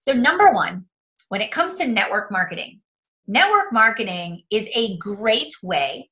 So, 0.00 0.12
number 0.12 0.52
one, 0.52 0.84
when 1.28 1.40
it 1.40 1.52
comes 1.52 1.76
to 1.76 1.86
network 1.86 2.30
marketing, 2.30 2.80
network 3.26 3.72
marketing 3.72 4.42
is 4.50 4.68
a 4.74 4.96
great 4.98 5.52
way 5.62 6.10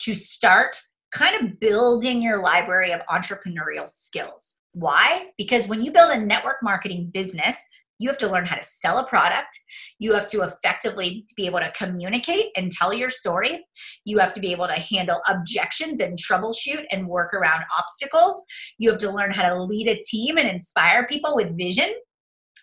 to 0.00 0.14
start 0.14 0.80
kind 1.12 1.34
of 1.34 1.58
building 1.58 2.22
your 2.22 2.42
library 2.42 2.92
of 2.92 3.00
entrepreneurial 3.10 3.88
skills. 3.88 4.60
Why? 4.74 5.30
Because 5.36 5.66
when 5.66 5.82
you 5.82 5.90
build 5.90 6.12
a 6.12 6.20
network 6.20 6.56
marketing 6.62 7.10
business, 7.12 7.68
you 7.98 8.08
have 8.08 8.18
to 8.18 8.28
learn 8.28 8.46
how 8.46 8.56
to 8.56 8.64
sell 8.64 8.98
a 8.98 9.06
product. 9.06 9.58
You 9.98 10.14
have 10.14 10.26
to 10.28 10.40
effectively 10.40 11.26
be 11.36 11.44
able 11.44 11.58
to 11.60 11.70
communicate 11.72 12.46
and 12.56 12.72
tell 12.72 12.94
your 12.94 13.10
story. 13.10 13.66
You 14.06 14.18
have 14.18 14.32
to 14.34 14.40
be 14.40 14.52
able 14.52 14.68
to 14.68 14.74
handle 14.74 15.20
objections 15.28 16.00
and 16.00 16.18
troubleshoot 16.18 16.86
and 16.90 17.06
work 17.06 17.34
around 17.34 17.62
obstacles. 17.78 18.42
You 18.78 18.88
have 18.90 18.98
to 19.00 19.10
learn 19.10 19.32
how 19.32 19.50
to 19.50 19.62
lead 19.62 19.86
a 19.88 20.00
team 20.00 20.38
and 20.38 20.48
inspire 20.48 21.06
people 21.06 21.36
with 21.36 21.58
vision 21.58 21.92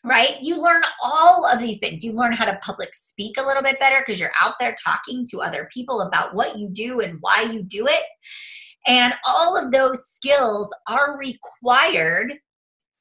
right? 0.03 0.37
You 0.41 0.61
learn 0.61 0.81
all 1.03 1.45
of 1.45 1.59
these 1.59 1.79
things. 1.79 2.03
You 2.03 2.13
learn 2.13 2.33
how 2.33 2.45
to 2.45 2.59
public 2.61 2.93
speak 2.93 3.37
a 3.37 3.45
little 3.45 3.63
bit 3.63 3.79
better 3.79 4.03
because 4.05 4.19
you're 4.19 4.31
out 4.39 4.55
there 4.59 4.75
talking 4.83 5.25
to 5.31 5.41
other 5.41 5.69
people 5.73 6.01
about 6.01 6.33
what 6.33 6.57
you 6.57 6.69
do 6.69 7.01
and 7.01 7.17
why 7.21 7.41
you 7.41 7.63
do 7.63 7.87
it. 7.87 8.03
And 8.87 9.13
all 9.27 9.57
of 9.57 9.71
those 9.71 10.07
skills 10.07 10.73
are 10.87 11.17
required 11.17 12.33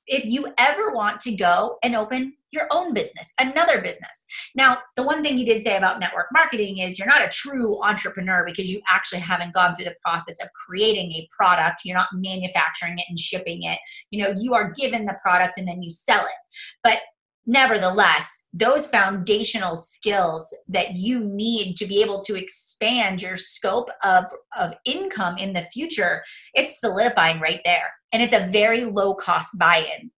if 0.06 0.24
you 0.24 0.52
ever 0.58 0.92
want 0.92 1.20
to 1.20 1.34
go 1.34 1.78
and 1.82 1.94
open 1.94 2.34
your 2.56 2.66
own 2.70 2.94
business, 2.94 3.32
another 3.38 3.80
business. 3.80 4.26
Now, 4.54 4.78
the 4.96 5.02
one 5.02 5.22
thing 5.22 5.38
you 5.38 5.46
did 5.46 5.62
say 5.62 5.76
about 5.76 6.00
network 6.00 6.26
marketing 6.32 6.78
is 6.78 6.98
you're 6.98 7.06
not 7.06 7.24
a 7.24 7.30
true 7.30 7.80
entrepreneur 7.82 8.44
because 8.44 8.70
you 8.70 8.80
actually 8.88 9.20
haven't 9.20 9.54
gone 9.54 9.74
through 9.74 9.84
the 9.84 9.96
process 10.04 10.42
of 10.42 10.48
creating 10.52 11.12
a 11.12 11.28
product. 11.36 11.82
You're 11.84 11.96
not 11.96 12.08
manufacturing 12.12 12.98
it 12.98 13.04
and 13.08 13.18
shipping 13.18 13.62
it. 13.62 13.78
You 14.10 14.24
know, 14.24 14.34
you 14.36 14.54
are 14.54 14.72
given 14.72 15.06
the 15.06 15.16
product 15.22 15.58
and 15.58 15.68
then 15.68 15.82
you 15.82 15.90
sell 15.90 16.22
it. 16.22 16.58
But 16.82 16.98
nevertheless, 17.46 18.44
those 18.52 18.86
foundational 18.88 19.76
skills 19.76 20.54
that 20.68 20.96
you 20.96 21.20
need 21.20 21.76
to 21.76 21.86
be 21.86 22.02
able 22.02 22.20
to 22.20 22.34
expand 22.34 23.22
your 23.22 23.36
scope 23.36 23.88
of, 24.02 24.24
of 24.56 24.74
income 24.84 25.38
in 25.38 25.52
the 25.52 25.62
future, 25.72 26.22
it's 26.54 26.80
solidifying 26.80 27.40
right 27.40 27.60
there. 27.64 27.92
And 28.12 28.22
it's 28.22 28.34
a 28.34 28.48
very 28.50 28.84
low 28.84 29.14
cost 29.14 29.56
buy 29.58 29.86
in. 29.98 30.10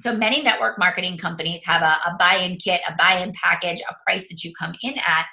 So 0.00 0.16
many 0.16 0.42
network 0.42 0.78
marketing 0.78 1.18
companies 1.18 1.64
have 1.64 1.82
a, 1.82 1.98
a 2.08 2.16
buy-in 2.18 2.56
kit, 2.56 2.80
a 2.88 2.94
buy-in 2.96 3.32
package, 3.32 3.80
a 3.88 3.94
price 4.06 4.28
that 4.28 4.44
you 4.44 4.52
come 4.58 4.74
in 4.82 4.94
at, 4.98 5.26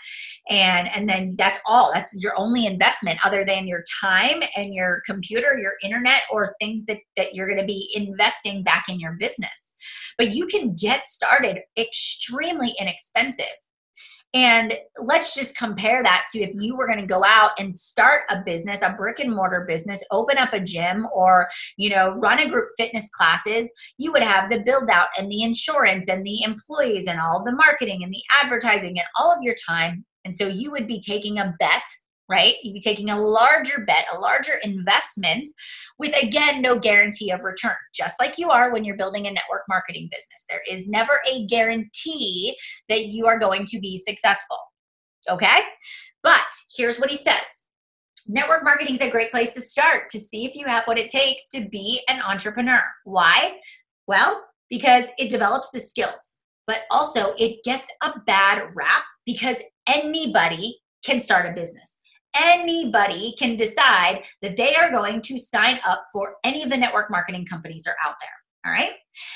and 0.50 0.90
and 0.96 1.08
then 1.08 1.36
that's 1.38 1.60
all. 1.68 1.92
That's 1.94 2.16
your 2.20 2.38
only 2.38 2.66
investment, 2.66 3.24
other 3.26 3.46
than 3.46 3.68
your 3.68 3.84
time 4.02 4.42
and 4.58 4.74
your 4.74 5.02
computer, 5.06 5.58
your 5.60 5.74
internet, 5.84 6.22
or 6.32 6.56
things 6.60 6.86
that 6.88 6.98
that 7.16 7.36
you're 7.36 7.48
going 7.48 7.60
to 7.60 7.66
be 7.66 7.92
investing 7.96 8.64
back 8.64 8.86
in 8.90 9.00
your 9.00 9.14
business. 9.20 9.76
But 10.18 10.34
you 10.34 10.48
can 10.48 10.76
get 10.76 11.08
started 11.08 11.60
extremely 11.78 12.74
inexpensive. 12.80 13.46
And 14.36 14.74
let's 15.00 15.34
just 15.34 15.58
compare 15.58 16.04
that 16.04 16.26
to 16.32 16.42
if 16.42 16.52
you 16.56 16.76
were 16.76 16.88
going 16.88 17.00
to 17.00 17.06
go 17.06 17.24
out 17.24 17.52
and 17.58 17.74
start 17.74 18.24
a 18.30 18.42
business, 18.46 18.82
a 18.82 18.92
brick 18.92 19.22
and 19.22 19.34
mortar 19.34 19.64
business, 19.66 20.04
open 20.12 20.38
up 20.38 20.52
a 20.52 20.60
gym 20.60 21.08
or, 21.16 21.48
you 21.78 21.90
know, 21.90 22.16
run 22.16 22.40
a 22.40 22.50
group 22.50 22.68
fitness 22.78 23.10
classes, 23.10 23.72
you 23.98 24.12
would 24.12 24.22
have 24.22 24.50
the 24.50 24.60
build 24.60 24.90
out 24.90 25.08
and 25.18 25.32
the 25.32 25.44
insurance 25.44 26.10
and 26.10 26.26
the 26.26 26.44
employees 26.44 27.08
and 27.08 27.18
all 27.18 27.46
the 27.46 27.54
marketing 27.54 28.04
and 28.04 28.12
the 28.12 28.22
advertising 28.44 29.00
and 29.00 29.08
all 29.18 29.32
of 29.32 29.42
your 29.42 29.56
time. 29.66 30.04
And 30.26 30.36
so 30.36 30.48
you 30.48 30.70
would 30.70 30.86
be 30.86 31.00
taking 31.00 31.40
a 31.40 31.56
bet 31.58 31.84
right? 32.28 32.56
You'd 32.64 32.74
be 32.74 32.82
taking 32.82 33.10
a 33.10 33.22
larger 33.22 33.84
bet, 33.86 34.06
a 34.12 34.20
larger 34.20 34.56
investment 34.64 35.48
with, 35.98 36.16
again, 36.22 36.62
no 36.62 36.78
guarantee 36.78 37.32
of 37.32 37.44
return, 37.44 37.76
just 37.94 38.20
like 38.20 38.38
you 38.38 38.50
are 38.50 38.72
when 38.72 38.84
you're 38.84 38.98
building 38.98 39.28
a 39.28 39.32
network 39.32 39.64
marketing 39.70 40.10
business. 40.12 40.46
There 40.50 40.62
is 40.70 40.88
never 40.88 41.22
a 41.30 41.46
guarantee 41.48 42.56
that 42.90 43.08
you 43.08 43.28
are 43.28 43.40
going 43.40 43.66
to 43.68 43.80
be 43.80 43.98
successful, 43.98 44.58
okay? 45.30 45.62
But 46.24 46.42
here's 46.76 47.00
what 47.00 47.10
he 47.10 47.18
says. 47.18 47.66
Network 48.28 48.64
marketing 48.64 48.96
is 48.96 49.02
a 49.02 49.10
great 49.10 49.32
place 49.32 49.54
to 49.54 49.62
start 49.62 50.10
to 50.10 50.20
see 50.20 50.46
if 50.46 50.56
you 50.56 50.66
have 50.66 50.86
what 50.86 50.98
it 50.98 51.12
takes 51.12 51.48
to 51.50 51.68
be 51.70 52.02
an 52.10 52.22
entrepreneur. 52.22 52.84
Why? 53.04 53.60
Well, 54.08 54.44
because 54.70 55.06
it 55.18 55.30
develops 55.30 55.70
the 55.72 55.80
skills, 55.80 56.42
but 56.66 56.82
also 56.90 57.36
it 57.38 57.64
gets 57.64 57.90
a 58.04 58.20
bad 58.26 58.64
rap 58.74 59.04
because 59.26 59.62
anybody 59.88 60.80
can 61.06 61.22
start 61.22 61.46
a 61.46 61.54
business 61.54 62.02
anybody 62.40 63.36
can 63.38 63.56
decide 63.56 64.24
that 64.42 64.58
they 64.58 64.76
are 64.76 64.92
going 64.92 65.22
to 65.24 65.38
sign 65.38 65.80
up 65.86 66.06
for 66.12 66.36
any 66.44 66.64
of 66.64 66.70
the 66.70 66.78
network 66.78 67.10
marketing 67.10 67.46
companies 67.46 67.88
are 67.88 67.96
out 68.06 68.16
there. 68.22 68.30
All 68.66 68.72
right. 68.72 68.94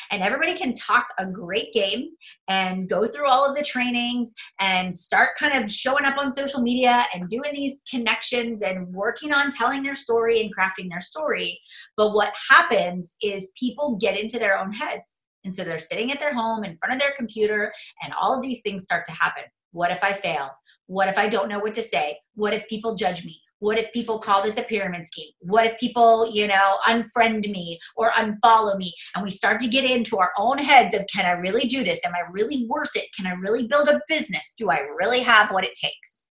And 0.09 0.23
everybody 0.23 0.57
can 0.57 0.73
talk 0.73 1.05
a 1.19 1.25
great 1.27 1.71
game 1.71 2.09
and 2.47 2.89
go 2.89 3.05
through 3.05 3.27
all 3.27 3.47
of 3.47 3.55
the 3.55 3.63
trainings 3.63 4.33
and 4.59 4.93
start 4.93 5.29
kind 5.37 5.63
of 5.63 5.71
showing 5.71 6.03
up 6.03 6.17
on 6.17 6.31
social 6.31 6.61
media 6.61 7.05
and 7.13 7.29
doing 7.29 7.53
these 7.53 7.81
connections 7.89 8.63
and 8.63 8.87
working 8.87 9.31
on 9.31 9.51
telling 9.51 9.83
their 9.83 9.93
story 9.93 10.41
and 10.41 10.55
crafting 10.55 10.89
their 10.89 10.99
story. 10.99 11.59
But 11.95 12.13
what 12.13 12.33
happens 12.49 13.15
is 13.21 13.51
people 13.55 13.97
get 14.01 14.19
into 14.19 14.39
their 14.39 14.57
own 14.57 14.73
heads. 14.73 15.25
And 15.45 15.55
so 15.55 15.63
they're 15.63 15.79
sitting 15.79 16.11
at 16.11 16.19
their 16.19 16.33
home 16.33 16.63
in 16.63 16.77
front 16.77 16.95
of 16.95 16.99
their 16.99 17.13
computer, 17.15 17.71
and 18.01 18.13
all 18.13 18.35
of 18.35 18.41
these 18.41 18.61
things 18.61 18.83
start 18.83 19.05
to 19.05 19.13
happen. 19.13 19.43
What 19.71 19.91
if 19.91 20.03
I 20.03 20.13
fail? 20.13 20.49
What 20.89 21.07
if 21.07 21.19
I 21.19 21.29
don't 21.29 21.49
know 21.49 21.59
what 21.59 21.75
to 21.75 21.83
say? 21.83 22.17
What 22.33 22.51
if 22.51 22.67
people 22.67 22.95
judge 22.95 23.23
me? 23.23 23.39
What 23.59 23.77
if 23.77 23.93
people 23.93 24.17
call 24.17 24.41
this 24.41 24.57
a 24.57 24.63
pyramid 24.63 25.05
scheme? 25.05 25.29
What 25.37 25.67
if 25.67 25.79
people, 25.79 26.31
you 26.33 26.47
know, 26.47 26.77
unfriend 26.87 27.47
me 27.47 27.77
or 27.95 28.09
unfollow 28.09 28.75
me? 28.75 28.91
And 29.13 29.23
we 29.23 29.29
start 29.29 29.59
to 29.59 29.67
get 29.67 29.83
into 29.85 30.17
our 30.17 30.31
own 30.35 30.57
heads 30.57 30.95
of 30.95 31.05
can 31.13 31.27
I 31.27 31.39
really 31.39 31.67
do 31.67 31.83
this? 31.83 32.03
Am 32.03 32.15
I 32.15 32.23
really 32.31 32.65
worth 32.65 32.95
it? 32.95 33.05
Can 33.15 33.27
I 33.27 33.33
really 33.33 33.67
build 33.67 33.87
a 33.87 34.01
business? 34.07 34.55
Do 34.57 34.71
I 34.71 34.79
really 34.97 35.19
have 35.19 35.51
what 35.51 35.63
it 35.63 35.75
takes? 35.79 36.25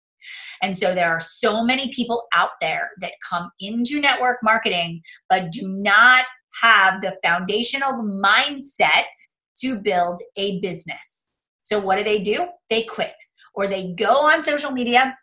And 0.61 0.73
so 0.73 0.95
there 0.95 1.11
are 1.11 1.19
so 1.19 1.61
many 1.61 1.91
people 1.91 2.23
out 2.33 2.51
there 2.61 2.91
that 3.01 3.11
come 3.29 3.49
into 3.59 3.99
network 3.99 4.37
marketing 4.41 5.01
but 5.29 5.51
do 5.51 5.67
not 5.67 6.23
have 6.61 7.01
the 7.01 7.17
foundational 7.25 7.91
mindset 7.91 9.11
to 9.57 9.75
build 9.75 10.21
a 10.37 10.61
business. 10.61 11.27
So 11.61 11.77
what 11.77 11.97
do 11.97 12.05
they 12.05 12.19
do? 12.19 12.47
They 12.69 12.83
quit 12.83 13.15
or 13.55 13.67
they 13.67 13.93
go 13.93 14.27
on 14.27 14.43
social 14.43 14.71
media 14.71 15.17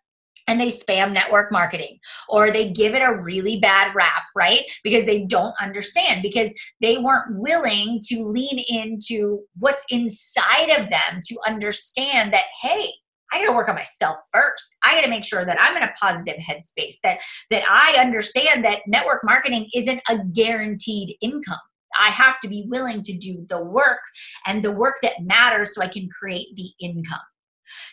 and 0.49 0.61
they 0.61 0.69
spam 0.69 1.13
network 1.13 1.53
marketing 1.53 1.99
or 2.29 2.51
they 2.51 2.71
give 2.71 2.95
it 2.95 3.03
a 3.03 3.23
really 3.23 3.59
bad 3.61 3.95
rap, 3.95 4.25
right? 4.35 4.63
Because 4.83 5.05
they 5.05 5.25
don't 5.25 5.55
understand, 5.61 6.23
because 6.23 6.53
they 6.81 6.99
weren't 6.99 7.39
willing 7.39 8.01
to 8.09 8.25
lean 8.25 8.59
into 8.69 9.43
what's 9.59 9.85
inside 9.91 10.71
of 10.71 10.91
them 10.91 11.21
to 11.23 11.37
understand 11.47 12.33
that, 12.33 12.45
hey, 12.61 12.91
I 13.33 13.39
got 13.39 13.47
to 13.47 13.57
work 13.57 13.69
on 13.69 13.77
myself 13.77 14.17
first. 14.33 14.77
I 14.85 14.95
got 14.95 15.03
to 15.03 15.11
make 15.11 15.25
sure 15.25 15.45
that 15.45 15.59
I'm 15.61 15.77
in 15.77 15.83
a 15.83 15.95
positive 15.99 16.37
headspace, 16.37 16.97
that 17.03 17.21
that 17.51 17.65
I 17.69 17.99
understand 17.99 18.65
that 18.65 18.81
network 18.87 19.21
marketing 19.25 19.71
isn't 19.75 20.03
a 20.11 20.19
guaranteed 20.35 21.17
income. 21.23 21.59
I 21.99 22.09
have 22.09 22.41
to 22.41 22.49
be 22.49 22.67
willing 22.69 23.03
to 23.03 23.17
do 23.17 23.47
the 23.49 23.63
work 23.63 24.01
and 24.47 24.63
the 24.63 24.73
work 24.73 24.97
that 25.03 25.23
matters 25.23 25.75
so 25.75 25.83
I 25.83 25.89
can 25.89 26.09
create 26.11 26.49
the 26.57 26.71
income. 26.81 27.21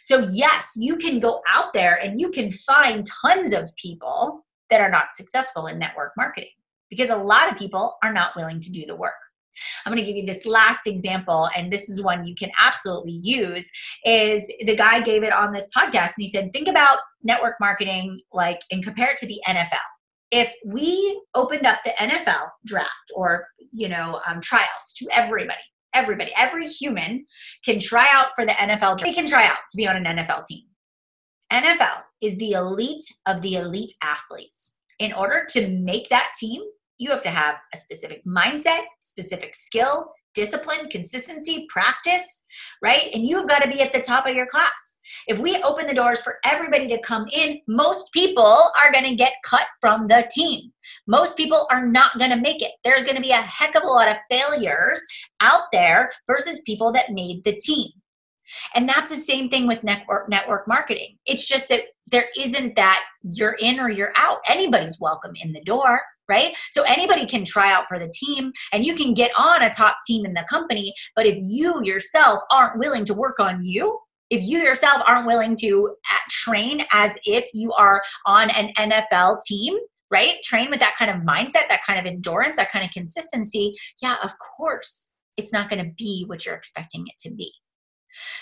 So, 0.02 0.28
yes, 0.32 0.74
you 0.76 0.98
can 0.98 1.20
go 1.20 1.42
out 1.54 1.74
there 1.74 1.96
and 1.96 2.20
you 2.20 2.30
can 2.30 2.52
find 2.52 3.06
tons 3.24 3.54
of 3.54 3.70
people 3.76 4.46
that 4.70 4.82
are 4.82 4.90
not 4.90 5.16
successful 5.16 5.68
in 5.68 5.80
network 5.80 6.14
marketing 6.16 6.50
because 6.90 7.10
a 7.10 7.16
lot 7.16 7.52
of 7.52 7.58
people 7.58 7.98
are 8.04 8.14
not 8.14 8.36
willing 8.36 8.60
to 8.60 8.72
do 8.72 8.86
the 8.86 8.96
work. 8.96 9.14
I'm 9.86 9.92
going 9.92 10.04
to 10.04 10.10
give 10.10 10.18
you 10.18 10.26
this 10.26 10.46
last 10.46 10.88
example, 10.88 11.50
and 11.56 11.72
this 11.72 11.90
is 11.90 12.02
one 12.02 12.26
you 12.26 12.36
can 12.36 12.52
absolutely 12.60 13.20
use. 13.22 13.70
Is 14.06 14.52
the 14.66 14.76
guy 14.76 15.02
gave 15.02 15.24
it 15.24 15.34
on 15.34 15.52
this 15.52 15.70
podcast, 15.76 16.14
and 16.16 16.24
he 16.24 16.28
said, 16.28 16.54
think 16.54 16.68
about 16.68 17.00
network 17.24 17.56
marketing 17.60 18.22
like 18.32 18.62
and 18.72 18.84
compare 18.84 19.12
it 19.12 19.18
to 19.18 19.28
the 19.28 19.42
NFL. 19.48 19.78
If 20.32 20.54
we 20.66 21.22
opened 21.36 21.66
up 21.66 21.80
the 21.84 21.92
NFL 21.92 22.50
draft 22.66 23.12
or 23.16 23.48
you 23.72 23.90
know 23.90 24.22
um, 24.28 24.42
tryouts 24.42 24.94
to 24.98 25.08
everybody, 25.14 25.60
Everybody, 25.94 26.32
every 26.38 26.68
human 26.68 27.26
can 27.66 27.80
try 27.80 28.08
out 28.12 28.28
for 28.36 28.46
the 28.46 28.52
NFL. 28.52 29.00
They 29.00 29.14
can 29.14 29.28
try 29.28 29.46
out 29.46 29.58
to 29.72 29.78
be 29.78 29.88
on 29.88 29.96
an 29.96 30.06
NFL 30.06 30.46
team. 30.46 30.64
NFL 31.52 32.02
is 32.22 32.38
the 32.38 32.52
elite 32.52 33.04
of 33.26 33.42
the 33.42 33.56
elite 33.56 33.94
athletes. 34.04 34.82
In 35.00 35.14
order 35.14 35.46
to 35.52 35.68
make 35.68 36.10
that 36.10 36.34
team, 36.40 36.62
you 36.98 37.10
have 37.10 37.24
to 37.24 37.30
have 37.30 37.56
a 37.74 37.78
specific 37.78 38.24
mindset, 38.26 38.82
specific 39.00 39.56
skill, 39.56 40.12
discipline, 40.40 40.90
consistency, 40.90 41.68
practice, 41.68 42.46
right? 42.82 43.10
And 43.14 43.28
you've 43.28 43.50
got 43.50 43.62
to 43.62 43.68
be 43.68 43.82
at 43.82 43.92
the 43.92 44.00
top 44.00 44.26
of 44.26 44.34
your 44.34 44.48
class. 44.48 45.00
If 45.28 45.38
we 45.38 45.62
open 45.64 45.86
the 45.86 45.94
doors 45.94 46.22
for 46.22 46.38
everybody 46.46 46.88
to 46.88 47.02
come 47.02 47.28
in, 47.34 47.60
most 47.68 48.14
people 48.14 48.72
are 48.82 48.90
going 48.94 49.04
to 49.04 49.16
get 49.16 49.34
cut 49.44 49.68
from 49.82 50.08
the 50.08 50.30
team. 50.32 50.72
Most 51.08 51.36
people 51.36 51.68
are 51.70 51.86
not 51.86 52.18
going 52.18 52.30
to 52.30 52.38
make 52.38 52.62
it. 52.62 52.72
There's 52.86 53.04
going 53.04 53.18
to 53.18 53.22
be 53.22 53.32
a 53.32 53.42
heck 53.42 53.76
of 53.76 53.84
a 53.84 53.88
lot 53.88 54.08
of 54.08 54.16
failures 54.32 55.02
out 55.42 55.64
there 55.74 56.10
versus 56.26 56.62
people 56.66 56.94
that 56.94 57.12
made 57.12 57.44
the 57.44 57.58
team. 57.58 57.90
And 58.76 58.88
that's 58.88 59.10
the 59.10 59.18
same 59.18 59.50
thing 59.50 59.68
with 59.68 59.84
network 59.84 60.30
network 60.30 60.68
marketing. 60.68 61.18
It's 61.26 61.46
just 61.46 61.68
that 61.70 61.82
there 62.08 62.30
isn't 62.38 62.78
that 62.78 63.04
you're 63.24 63.58
in 63.60 63.80
or 63.80 63.90
you're 63.90 64.14
out. 64.16 64.40
Anybody's 64.48 65.00
welcome 65.02 65.34
in 65.36 65.52
the 65.52 65.62
door, 65.62 66.02
right? 66.30 66.56
So 66.72 66.84
anybody 66.84 67.26
can 67.26 67.44
try 67.44 67.74
out 67.74 67.88
for 67.88 68.00
the 68.00 68.12
team 68.14 68.52
and 68.72 68.86
you 68.86 68.96
can 68.96 69.14
get 69.14 69.32
on 69.38 69.64
a 69.64 69.70
top 69.70 69.98
team 70.06 70.26
in 70.26 70.34
the 70.34 70.46
company, 70.50 70.94
but 71.16 71.26
if 71.26 71.38
you 71.42 71.84
yourself 71.84 72.42
aren't 72.52 72.80
willing 72.80 73.04
to 73.06 73.14
work 73.14 73.40
on 73.40 73.66
you, 73.66 74.00
if 74.30 74.48
you 74.48 74.60
yourself 74.60 75.02
aren't 75.06 75.26
willing 75.26 75.56
to 75.58 75.96
uh, 76.14 76.18
train 76.30 76.82
as 76.94 77.18
if 77.26 77.50
you 77.54 77.74
are 77.74 78.02
on 78.26 78.52
an 78.52 78.72
NFL 78.78 79.42
team, 79.44 79.76
right? 80.12 80.36
Train 80.44 80.70
with 80.70 80.80
that 80.80 80.96
kind 80.98 81.12
of 81.12 81.18
mindset, 81.18 81.68
that 81.68 81.82
kind 81.86 82.00
of 82.00 82.06
endurance, 82.06 82.58
that 82.58 82.72
kind 82.72 82.86
of 82.86 82.92
consistency. 82.92 83.76
Yeah, 84.02 84.18
of 84.24 84.32
course, 84.58 85.14
it's 85.38 85.52
not 85.52 85.70
going 85.70 85.84
to 85.84 85.92
be 85.98 86.26
what 86.28 86.46
you're 86.46 86.56
expecting 86.56 87.06
it 87.08 87.16
to 87.28 87.34
be. 87.34 87.52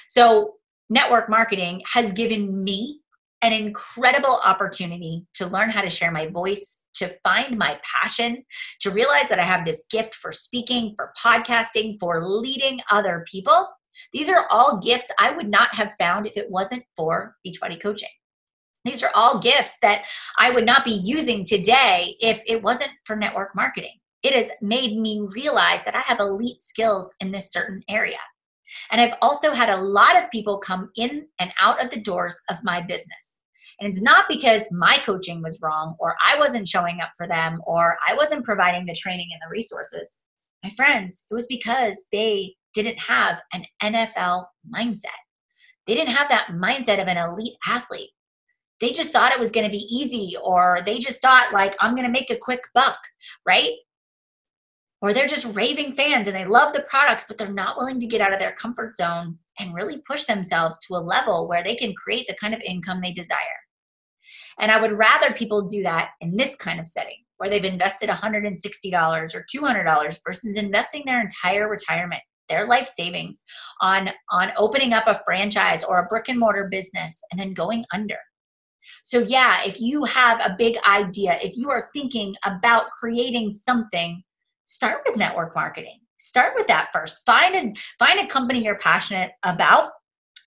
So, 0.08 0.56
network 0.90 1.30
marketing 1.30 1.82
has 1.94 2.14
given 2.14 2.64
me 2.64 3.02
an 3.42 3.54
incredible 3.54 4.40
opportunity 4.44 5.26
to 5.36 5.48
learn 5.48 5.70
how 5.70 5.82
to 5.82 5.90
share 5.90 6.12
my 6.12 6.28
voice, 6.28 6.86
to 6.96 7.16
find 7.24 7.58
my 7.58 7.80
passion, 7.84 8.44
to 8.82 8.90
realize 8.90 9.30
that 9.30 9.40
I 9.40 9.44
have 9.44 9.66
this 9.66 9.86
gift 9.92 10.16
for 10.16 10.32
speaking, 10.32 10.94
for 10.96 11.14
podcasting, 11.22 11.98
for 12.00 12.24
leading 12.24 12.80
other 12.92 13.24
people. 13.30 13.68
These 14.14 14.30
are 14.30 14.48
all 14.50 14.80
gifts 14.80 15.12
I 15.20 15.32
would 15.32 15.50
not 15.50 15.74
have 15.76 15.96
found 16.00 16.26
if 16.26 16.38
it 16.38 16.50
wasn't 16.50 16.84
for 16.96 17.36
Beachbody 17.46 17.82
Coaching. 17.82 18.10
These 18.86 19.04
are 19.04 19.12
all 19.14 19.40
gifts 19.40 19.78
that 19.82 20.06
I 20.40 20.52
would 20.52 20.66
not 20.66 20.86
be 20.86 20.92
using 20.92 21.44
today 21.44 22.16
if 22.20 22.42
it 22.48 22.64
wasn't 22.64 22.92
for 23.04 23.16
network 23.16 23.56
marketing. 23.56 23.94
It 24.24 24.34
has 24.34 24.50
made 24.62 24.98
me 24.98 25.28
realize 25.36 25.84
that 25.84 25.96
I 25.96 26.02
have 26.02 26.20
elite 26.20 26.62
skills 26.62 27.14
in 27.20 27.32
this 27.32 27.52
certain 27.52 27.84
area. 27.90 28.18
And 28.92 29.02
I've 29.02 29.16
also 29.22 29.54
had 29.54 29.70
a 29.70 29.82
lot 29.82 30.22
of 30.22 30.32
people 30.32 30.58
come 30.58 30.90
in 30.96 31.28
and 31.40 31.54
out 31.62 31.84
of 31.84 31.92
the 31.92 32.00
doors 32.00 32.40
of 32.50 32.58
my 32.64 32.82
business. 32.82 33.42
And 33.80 33.88
it's 33.90 34.02
not 34.02 34.26
because 34.28 34.72
my 34.72 34.98
coaching 35.06 35.42
was 35.42 35.60
wrong 35.62 35.96
or 36.00 36.16
I 36.26 36.40
wasn't 36.40 36.68
showing 36.68 37.00
up 37.00 37.12
for 37.16 37.28
them 37.28 37.62
or 37.66 37.96
I 38.08 38.16
wasn't 38.16 38.46
providing 38.46 38.86
the 38.86 38.96
training 38.96 39.30
and 39.32 39.42
the 39.44 39.52
resources. 39.52 40.24
My 40.64 40.72
friends, 40.72 41.26
it 41.30 41.34
was 41.34 41.46
because 41.46 42.06
they 42.12 42.56
didn't 42.74 43.00
have 43.00 43.40
an 43.54 43.66
NFL 43.82 44.46
mindset. 44.74 45.06
They 45.86 45.94
didn't 45.94 46.16
have 46.16 46.30
that 46.30 46.50
mindset 46.50 47.02
of 47.02 47.08
an 47.08 47.18
elite 47.18 47.56
athlete. 47.68 48.10
They 48.80 48.92
just 48.92 49.12
thought 49.12 49.32
it 49.32 49.40
was 49.40 49.52
going 49.52 49.66
to 49.66 49.72
be 49.72 49.88
easy 49.90 50.36
or 50.44 50.80
they 50.86 51.00
just 51.00 51.22
thought 51.22 51.54
like 51.54 51.76
I'm 51.80 51.96
going 51.96 52.06
to 52.06 52.12
make 52.12 52.30
a 52.30 52.38
quick 52.38 52.62
buck, 52.74 53.00
right? 53.46 53.72
Or 55.02 55.14
they're 55.14 55.28
just 55.28 55.56
raving 55.56 55.94
fans 55.94 56.28
and 56.28 56.36
they 56.36 56.46
love 56.46 56.74
the 56.74 56.82
products, 56.82 57.26
but 57.28 57.38
they're 57.38 57.52
not 57.52 57.78
willing 57.78 58.00
to 58.00 58.08
get 58.08 58.22
out 58.22 58.34
of 58.34 58.40
their 58.40 58.54
comfort 58.54 58.96
zone 58.96 59.38
and 59.60 59.74
really 59.74 60.02
push 60.08 60.26
themselves 60.26 60.80
to 60.86 60.96
a 60.96 60.98
level 60.98 61.48
where 61.48 61.64
they 61.64 61.76
can 61.76 61.94
create 61.94 62.28
the 62.28 62.36
kind 62.36 62.54
of 62.54 62.62
income 62.62 63.02
they 63.02 63.14
desire. 63.14 63.38
And 64.60 64.72
I 64.72 64.82
would 64.82 64.94
rather 64.94 65.32
people 65.34 65.62
do 65.62 65.84
that 65.84 66.12
in 66.22 66.36
this 66.36 66.56
kind 66.56 66.80
of 66.80 66.88
setting 66.88 67.24
where 67.38 67.50
they've 67.50 67.64
invested 67.64 68.10
$160 68.10 69.36
or 69.36 69.46
$200 69.56 70.20
versus 70.26 70.56
investing 70.56 71.04
their 71.06 71.22
entire 71.22 71.70
retirement, 71.70 72.22
their 72.50 72.66
life 72.68 72.88
savings 72.88 73.44
on, 73.82 74.10
on 74.32 74.52
opening 74.58 74.94
up 74.94 75.06
a 75.06 75.22
franchise 75.24 75.84
or 75.84 76.00
a 76.00 76.08
brick 76.08 76.30
and 76.30 76.40
mortar 76.40 76.68
business 76.72 77.22
and 77.32 77.40
then 77.40 77.54
going 77.54 77.86
under. 77.94 78.18
So, 79.04 79.20
yeah, 79.20 79.62
if 79.64 79.80
you 79.80 80.04
have 80.06 80.40
a 80.42 80.56
big 80.58 80.78
idea, 80.88 81.38
if 81.42 81.56
you 81.56 81.70
are 81.70 81.90
thinking 81.94 82.36
about 82.44 82.90
creating 82.90 83.52
something 83.52 84.24
start 84.68 85.02
with 85.06 85.18
network 85.18 85.56
marketing. 85.56 86.00
Start 86.20 86.54
with 86.56 86.68
that 86.68 86.90
first. 86.94 87.20
Find 87.26 87.56
a 87.56 87.74
find 87.98 88.20
a 88.20 88.28
company 88.28 88.64
you're 88.64 88.78
passionate 88.78 89.32
about. 89.44 89.90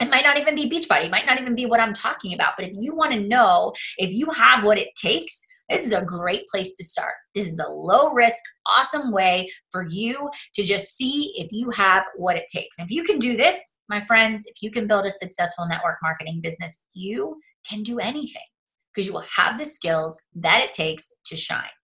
It 0.00 0.08
might 0.08 0.24
not 0.24 0.38
even 0.38 0.54
be 0.54 0.70
beachbody. 0.70 1.06
It 1.06 1.10
might 1.10 1.26
not 1.26 1.40
even 1.40 1.54
be 1.54 1.66
what 1.66 1.80
i'm 1.80 1.92
talking 1.92 2.32
about 2.32 2.54
but 2.56 2.66
if 2.66 2.72
you 2.74 2.94
want 2.94 3.12
to 3.12 3.20
know 3.20 3.72
if 3.98 4.12
you 4.12 4.30
have 4.30 4.64
what 4.64 4.78
it 4.78 4.88
takes 4.96 5.46
this 5.68 5.86
is 5.86 5.92
a 5.92 6.04
great 6.04 6.48
place 6.48 6.74
to 6.74 6.84
start. 6.84 7.14
This 7.32 7.46
is 7.46 7.60
a 7.60 7.68
low 7.68 8.12
risk 8.12 8.42
awesome 8.66 9.12
way 9.12 9.48
for 9.70 9.86
you 9.86 10.28
to 10.56 10.64
just 10.64 10.96
see 10.96 11.32
if 11.36 11.52
you 11.52 11.70
have 11.70 12.02
what 12.16 12.36
it 12.36 12.46
takes. 12.52 12.80
If 12.80 12.90
you 12.90 13.04
can 13.04 13.20
do 13.20 13.36
this 13.36 13.76
my 13.90 14.00
friends 14.00 14.44
if 14.46 14.62
you 14.62 14.70
can 14.70 14.86
build 14.86 15.04
a 15.04 15.10
successful 15.10 15.66
network 15.68 15.96
marketing 16.02 16.40
business 16.42 16.86
you 16.94 17.36
can 17.68 17.82
do 17.82 17.98
anything 17.98 18.48
because 18.94 19.06
you 19.06 19.12
will 19.12 19.26
have 19.36 19.58
the 19.58 19.66
skills 19.66 20.18
that 20.34 20.62
it 20.62 20.72
takes 20.72 21.12
to 21.26 21.36
shine 21.36 21.76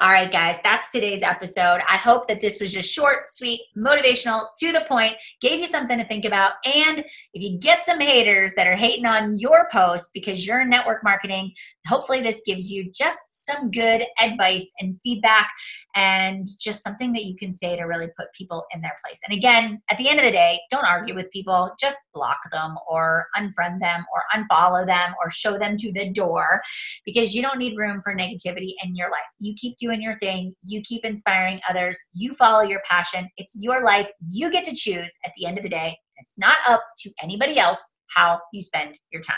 all 0.00 0.10
right, 0.10 0.30
guys, 0.30 0.58
that's 0.62 0.90
today's 0.90 1.22
episode. 1.22 1.80
I 1.88 1.96
hope 1.96 2.28
that 2.28 2.40
this 2.40 2.60
was 2.60 2.72
just 2.72 2.92
short, 2.92 3.30
sweet, 3.30 3.60
motivational, 3.76 4.46
to 4.58 4.72
the 4.72 4.84
point, 4.88 5.14
gave 5.40 5.60
you 5.60 5.66
something 5.66 5.98
to 5.98 6.04
think 6.06 6.24
about. 6.24 6.52
And 6.64 7.00
if 7.34 7.42
you 7.42 7.58
get 7.58 7.84
some 7.84 8.00
haters 8.00 8.54
that 8.54 8.66
are 8.66 8.76
hating 8.76 9.06
on 9.06 9.38
your 9.38 9.68
post 9.72 10.10
because 10.14 10.46
you're 10.46 10.60
in 10.60 10.70
network 10.70 11.02
marketing, 11.02 11.52
hopefully 11.86 12.20
this 12.20 12.42
gives 12.46 12.70
you 12.70 12.90
just 12.92 13.46
some 13.46 13.70
good 13.70 14.04
advice 14.20 14.70
and 14.80 14.98
feedback 15.02 15.50
and 15.94 16.46
just 16.58 16.82
something 16.82 17.12
that 17.12 17.24
you 17.24 17.36
can 17.36 17.52
say 17.52 17.76
to 17.76 17.84
really 17.84 18.08
put 18.16 18.32
people 18.36 18.64
in 18.74 18.80
their 18.80 18.96
place. 19.04 19.20
And 19.26 19.36
again, 19.36 19.80
at 19.90 19.98
the 19.98 20.08
end 20.08 20.18
of 20.18 20.24
the 20.24 20.30
day, 20.30 20.60
don't 20.70 20.84
argue 20.84 21.14
with 21.14 21.30
people, 21.30 21.72
just 21.80 21.98
block 22.14 22.38
them 22.52 22.76
or 22.88 23.26
unfriend 23.36 23.80
them 23.80 24.04
or 24.12 24.22
unfollow 24.34 24.86
them 24.86 25.14
or 25.22 25.30
show 25.30 25.58
them 25.58 25.76
to 25.78 25.92
the 25.92 26.10
door 26.10 26.60
because 27.04 27.34
you 27.34 27.42
don't 27.42 27.58
need 27.58 27.76
room 27.76 28.00
for 28.04 28.14
negativity 28.14 28.74
in 28.84 28.94
your 28.94 29.10
life. 29.10 29.20
You 29.40 29.54
keep 29.58 29.76
doing 29.76 30.00
your 30.00 30.14
thing, 30.14 30.54
you 30.62 30.80
keep 30.82 31.04
inspiring 31.04 31.60
others, 31.68 31.98
you 32.14 32.32
follow 32.32 32.62
your 32.62 32.80
passion. 32.88 33.28
It's 33.36 33.54
your 33.58 33.84
life. 33.84 34.08
You 34.26 34.50
get 34.50 34.64
to 34.64 34.74
choose 34.74 35.12
at 35.24 35.32
the 35.36 35.46
end 35.46 35.58
of 35.58 35.64
the 35.64 35.70
day. 35.70 35.96
It's 36.18 36.38
not 36.38 36.56
up 36.66 36.82
to 36.98 37.10
anybody 37.22 37.58
else 37.58 37.82
how 38.14 38.40
you 38.52 38.62
spend 38.62 38.96
your 39.12 39.22
time. 39.22 39.36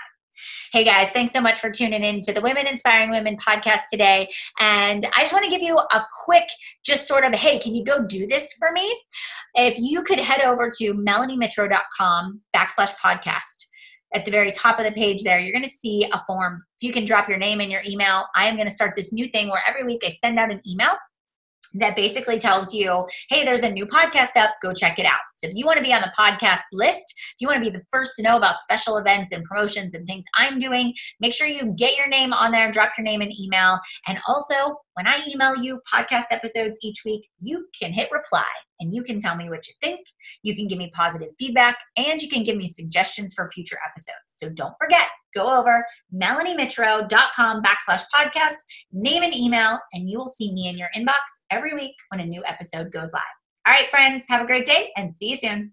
Hey 0.72 0.84
guys, 0.84 1.10
thanks 1.10 1.32
so 1.32 1.40
much 1.40 1.58
for 1.58 1.70
tuning 1.70 2.02
in 2.02 2.20
to 2.22 2.32
the 2.32 2.40
Women 2.40 2.66
Inspiring 2.66 3.10
Women 3.10 3.36
podcast 3.36 3.82
today. 3.92 4.30
And 4.58 5.06
I 5.16 5.20
just 5.20 5.32
want 5.32 5.44
to 5.44 5.50
give 5.50 5.60
you 5.60 5.76
a 5.76 6.06
quick, 6.24 6.48
just 6.84 7.06
sort 7.06 7.24
of, 7.24 7.34
hey, 7.34 7.58
can 7.58 7.74
you 7.74 7.84
go 7.84 8.06
do 8.06 8.26
this 8.26 8.54
for 8.58 8.72
me? 8.72 8.90
If 9.54 9.78
you 9.78 10.02
could 10.02 10.18
head 10.18 10.40
over 10.40 10.70
to 10.78 10.94
melaniemitro.com 10.94 12.40
backslash 12.56 12.92
podcast 13.04 13.66
at 14.14 14.24
the 14.24 14.30
very 14.30 14.50
top 14.50 14.78
of 14.78 14.84
the 14.84 14.92
page 14.92 15.22
there, 15.22 15.38
you're 15.40 15.52
going 15.52 15.64
to 15.64 15.70
see 15.70 16.04
a 16.12 16.20
form. 16.26 16.64
If 16.80 16.86
You 16.86 16.92
can 16.92 17.04
drop 17.04 17.28
your 17.28 17.38
name 17.38 17.60
and 17.60 17.70
your 17.70 17.82
email. 17.86 18.26
I 18.34 18.46
am 18.46 18.56
going 18.56 18.68
to 18.68 18.74
start 18.74 18.94
this 18.96 19.12
new 19.12 19.28
thing 19.28 19.48
where 19.48 19.62
every 19.66 19.84
week 19.84 20.02
I 20.04 20.08
send 20.08 20.38
out 20.38 20.50
an 20.50 20.60
email 20.66 20.94
that 21.74 21.94
basically 21.94 22.38
tells 22.38 22.74
you, 22.74 23.06
hey, 23.28 23.44
there's 23.44 23.62
a 23.62 23.70
new 23.70 23.86
podcast 23.86 24.36
up, 24.36 24.50
go 24.62 24.72
check 24.72 24.98
it 24.98 25.06
out. 25.06 25.20
So 25.36 25.46
if 25.46 25.54
you 25.54 25.64
want 25.64 25.76
to 25.76 25.84
be 25.84 25.92
on 25.92 26.00
the 26.02 26.12
podcast 26.18 26.62
list, 26.72 27.04
if 27.06 27.36
you 27.38 27.46
want 27.46 27.62
to 27.62 27.70
be 27.70 27.76
the 27.76 27.84
first 27.92 28.12
to 28.16 28.22
know 28.22 28.36
about 28.36 28.58
special 28.58 28.96
events 28.96 29.32
and 29.32 29.44
promotions 29.44 29.94
and 29.94 30.06
things 30.06 30.24
I'm 30.36 30.58
doing, 30.58 30.94
make 31.20 31.32
sure 31.32 31.46
you 31.46 31.72
get 31.76 31.96
your 31.96 32.08
name 32.08 32.32
on 32.32 32.50
there, 32.50 32.70
drop 32.72 32.90
your 32.98 33.04
name 33.04 33.20
and 33.20 33.32
email. 33.38 33.78
And 34.08 34.18
also, 34.26 34.76
when 34.94 35.06
I 35.06 35.22
email 35.28 35.56
you 35.56 35.80
podcast 35.92 36.24
episodes 36.30 36.80
each 36.82 37.02
week, 37.04 37.28
you 37.38 37.68
can 37.80 37.92
hit 37.92 38.08
reply 38.10 38.44
and 38.80 38.94
you 38.94 39.02
can 39.02 39.18
tell 39.18 39.36
me 39.36 39.48
what 39.48 39.66
you 39.68 39.74
think. 39.80 40.00
You 40.42 40.56
can 40.56 40.66
give 40.66 40.78
me 40.78 40.90
positive 40.94 41.28
feedback 41.38 41.78
and 41.96 42.20
you 42.20 42.28
can 42.28 42.42
give 42.42 42.56
me 42.56 42.66
suggestions 42.66 43.34
for 43.34 43.50
future 43.52 43.78
episodes. 43.86 44.18
So 44.26 44.48
don't 44.48 44.74
forget, 44.80 45.08
go 45.34 45.58
over 45.58 45.84
melaniemitro.com 46.14 47.62
backslash 47.62 48.02
podcast, 48.14 48.56
name 48.92 49.22
an 49.22 49.34
email, 49.34 49.78
and 49.92 50.08
you 50.08 50.18
will 50.18 50.28
see 50.28 50.52
me 50.52 50.68
in 50.68 50.76
your 50.76 50.88
inbox 50.96 51.14
every 51.50 51.74
week 51.74 51.94
when 52.08 52.20
a 52.20 52.26
new 52.26 52.42
episode 52.44 52.90
goes 52.90 53.12
live. 53.12 53.22
All 53.66 53.74
right, 53.74 53.88
friends, 53.88 54.24
have 54.28 54.42
a 54.42 54.46
great 54.46 54.66
day 54.66 54.90
and 54.96 55.14
see 55.14 55.30
you 55.30 55.36
soon. 55.36 55.72